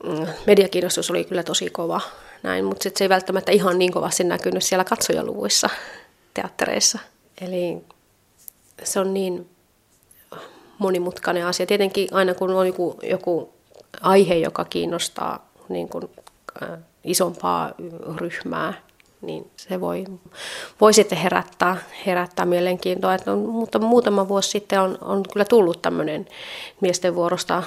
mm, 0.04 0.26
mediakiinnostus 0.46 1.10
oli 1.10 1.24
kyllä 1.24 1.42
tosi 1.42 1.70
kova, 1.70 2.00
näin, 2.42 2.64
mutta 2.64 2.82
se 2.82 3.04
ei 3.04 3.08
välttämättä 3.08 3.52
ihan 3.52 3.78
niin 3.78 3.92
kovasti 3.92 4.24
näkynyt 4.24 4.62
siellä 4.62 4.84
katsojaluvuissa 4.84 5.68
teattereissa. 6.34 6.98
Eli 7.40 7.78
se 8.82 9.00
on 9.00 9.14
niin 9.14 9.48
monimutkainen 10.78 11.46
asia. 11.46 11.66
Tietenkin 11.66 12.08
aina 12.12 12.34
kun 12.34 12.50
on 12.50 12.66
joku, 12.66 12.98
joku 13.02 13.52
aihe, 14.00 14.34
joka 14.34 14.64
kiinnostaa 14.64 15.48
niin 15.68 15.88
kuin, 15.88 16.08
äh, 16.62 16.78
isompaa 17.04 17.72
ryhmää, 18.16 18.74
niin 19.20 19.50
se 19.56 19.80
voi, 19.80 20.04
voi 20.80 20.92
sitten 20.94 21.18
herättää, 21.18 21.76
herättää 22.06 22.46
mielenkiintoa. 22.46 23.14
Että 23.14 23.32
on, 23.32 23.38
mutta 23.38 23.78
muutama 23.78 24.28
vuosi 24.28 24.50
sitten 24.50 24.80
on, 24.80 24.98
on 25.00 25.22
kyllä 25.32 25.44
tullut 25.44 25.82
tämmöinen 25.82 26.28
miesten 26.80 27.14
vuorosta 27.14 27.62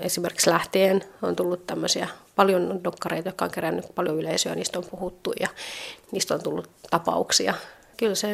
esimerkiksi 0.00 0.50
lähtien 0.50 1.04
on 1.22 1.36
tullut 1.36 1.66
tämmöisiä 1.66 2.08
paljon 2.36 2.84
dokkareita, 2.84 3.28
jotka 3.28 3.44
on 3.44 3.50
kerännyt 3.50 3.94
paljon 3.94 4.18
yleisöä, 4.18 4.54
niistä 4.54 4.78
on 4.78 4.84
puhuttu 4.90 5.32
ja 5.40 5.48
niistä 6.12 6.34
on 6.34 6.42
tullut 6.42 6.70
tapauksia. 6.90 7.54
Kyllä 7.96 8.14
se, 8.14 8.28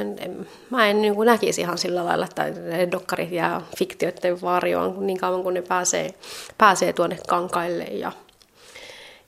mä 0.70 0.86
en 0.86 1.02
niin 1.02 1.14
näkisi 1.24 1.60
ihan 1.60 1.78
sillä 1.78 2.04
lailla, 2.04 2.24
että 2.24 2.44
dokkarit 2.92 3.30
jää 3.30 3.62
fiktioiden 3.78 4.40
varjoon 4.40 5.06
niin 5.06 5.18
kauan 5.18 5.42
kun 5.42 5.54
ne 5.54 5.62
pääsee, 5.62 6.14
pääsee 6.58 6.92
tuonne 6.92 7.18
kankaille 7.28 7.84
ja, 7.84 8.12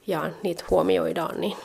ja 0.07 0.31
niitä 0.43 0.65
huomioidaan, 0.71 1.41
niin 1.41 1.57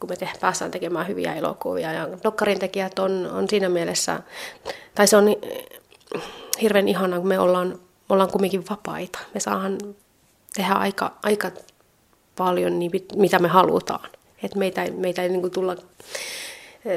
kun 0.00 0.10
me 0.10 0.16
te, 0.16 0.28
päästään 0.40 0.70
tekemään 0.70 1.08
hyviä 1.08 1.34
elokuvia. 1.34 1.92
Ja 1.92 2.08
dokkarin 2.24 2.58
tekijät 2.58 2.98
on, 2.98 3.30
on 3.32 3.48
siinä 3.48 3.68
mielessä, 3.68 4.20
tai 4.94 5.06
se 5.06 5.16
on 5.16 5.36
hirveän 6.62 6.88
ihana, 6.88 7.18
kun 7.18 7.28
me 7.28 7.38
ollaan, 7.38 7.78
me 8.08 8.12
ollaan 8.12 8.30
kumminkin 8.30 8.64
vapaita. 8.70 9.18
Me 9.34 9.40
saadaan 9.40 9.78
tehdä 10.54 10.74
aika, 10.74 11.12
aika 11.22 11.50
paljon 12.36 12.78
niin, 12.78 12.90
mitä 13.16 13.38
me 13.38 13.48
halutaan. 13.48 14.10
Et 14.42 14.54
meitä, 14.54 14.86
meitä 14.96 15.22
ei 15.22 15.28
niin 15.28 15.50
tulla 15.50 15.76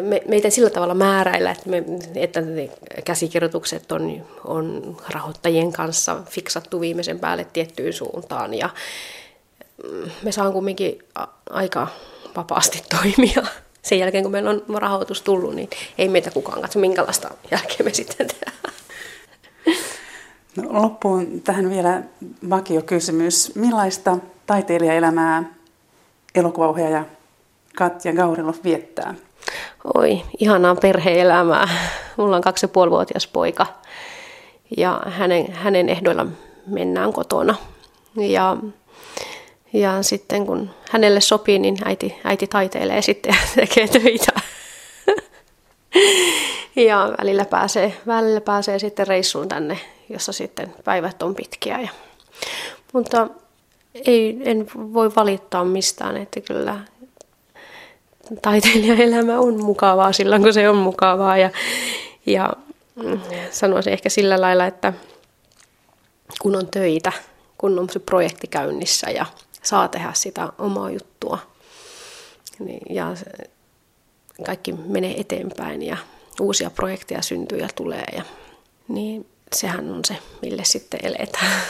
me, 0.02 0.22
meitä 0.28 0.48
ei 0.48 0.52
sillä 0.52 0.70
tavalla 0.70 0.94
määräillä, 0.94 1.52
että, 1.52 1.70
me, 1.70 1.84
että 2.16 2.42
ne 2.42 2.70
käsikirjoitukset 3.06 3.92
on, 3.92 4.26
on 4.46 4.98
rahoittajien 5.10 5.74
kanssa 5.74 6.22
fiksattu 6.30 6.82
viimeisen 6.82 7.20
päälle 7.20 7.48
tiettyyn 7.54 7.94
suuntaan. 7.94 8.54
Ja 8.54 8.70
mm, 9.84 10.12
me 10.24 10.32
saan 10.32 10.54
kumminkin 10.54 11.00
aika 11.50 11.88
vapaasti 12.36 12.84
toimia. 13.00 13.44
Sen 13.82 14.00
jälkeen, 14.00 14.24
kun 14.24 14.32
meillä 14.32 14.50
on 14.50 14.64
rahoitus 14.76 15.22
tullut, 15.22 15.56
niin 15.56 15.70
ei 15.98 16.10
meitä 16.10 16.32
kukaan 16.32 16.62
katso, 16.62 16.80
minkälaista 16.80 17.30
jälkeen 17.52 17.86
me 17.86 17.94
sitten 17.94 18.28
tehdään. 18.28 18.58
No, 20.58 20.82
loppuun 20.82 21.42
tähän 21.42 21.70
vielä 21.70 22.02
vakiokysymys. 22.50 23.56
Millaista 23.56 24.18
taiteilijaelämää 24.46 25.44
elokuvaohjaaja 26.36 27.06
Katja 27.76 28.14
Gaurilov 28.14 28.56
viettää? 28.64 29.16
Oi, 29.96 30.22
ihanaa 30.40 30.76
perheelämää. 30.76 31.68
Mulla 32.18 32.36
on 32.36 32.42
kaksi 32.42 32.64
ja 32.64 32.68
puolivuotias 32.68 33.28
poika 33.28 33.66
ja 34.78 35.02
hänen, 35.06 35.52
hänen 35.52 35.90
ehdoilla 35.90 36.26
mennään 36.68 37.14
kotona. 37.14 37.56
Ja 38.16 38.58
ja 39.74 40.04
sitten 40.04 40.46
kun 40.46 40.70
hänelle 40.92 41.22
sopii, 41.22 41.60
niin 41.60 41.78
äiti, 41.86 42.16
äiti 42.24 42.48
taiteilee 42.48 43.02
sitten 43.02 43.34
ja 43.34 43.40
tekee 43.56 43.88
töitä. 43.88 44.32
ja 46.90 47.14
välillä 47.20 47.46
pääsee, 47.46 47.94
välillä 48.08 48.42
pääsee 48.42 48.80
sitten 48.80 49.08
reissuun 49.08 49.50
tänne, 49.50 49.78
jossa 50.10 50.32
sitten 50.32 50.74
päivät 50.84 51.22
on 51.22 51.36
pitkiä. 51.36 51.80
Ja, 51.80 51.90
mutta 52.94 53.28
ei, 53.94 54.38
en 54.44 54.68
voi 54.76 55.16
valittaa 55.16 55.66
mistään, 55.66 56.18
että 56.18 56.42
kyllä 56.42 56.80
taiteilijaelämä 58.42 59.40
on 59.40 59.64
mukavaa 59.64 60.14
silloin, 60.14 60.42
kun 60.42 60.54
se 60.54 60.70
on 60.70 60.76
mukavaa. 60.76 61.38
Ja, 61.38 61.50
ja 62.26 62.54
mm, 62.96 63.20
sanoisin 63.52 63.94
ehkä 63.94 64.10
sillä 64.10 64.42
lailla, 64.42 64.66
että 64.66 64.94
kun 66.42 66.56
on 66.56 66.68
töitä, 66.68 67.12
kun 67.58 67.80
on 67.80 67.90
se 67.90 68.00
projekti 68.00 68.48
käynnissä 68.48 69.10
ja 69.10 69.26
saa 69.64 69.88
tehdä 69.88 70.12
sitä 70.14 70.50
omaa 70.60 70.92
juttua. 70.92 71.40
Niin, 72.60 72.96
ja 72.96 73.14
kaikki 74.46 74.74
menee 74.74 75.20
eteenpäin 75.20 75.84
ja 75.84 75.98
uusia 76.40 76.70
projekteja 76.70 77.22
syntyy 77.22 77.58
ja 77.58 77.68
tulee. 77.76 78.06
Ja, 78.16 78.24
niin 78.88 79.26
sehän 79.56 79.92
on 79.92 80.06
se, 80.06 80.18
mille 80.42 80.64
sitten 80.66 81.00
eletään. 81.04 81.62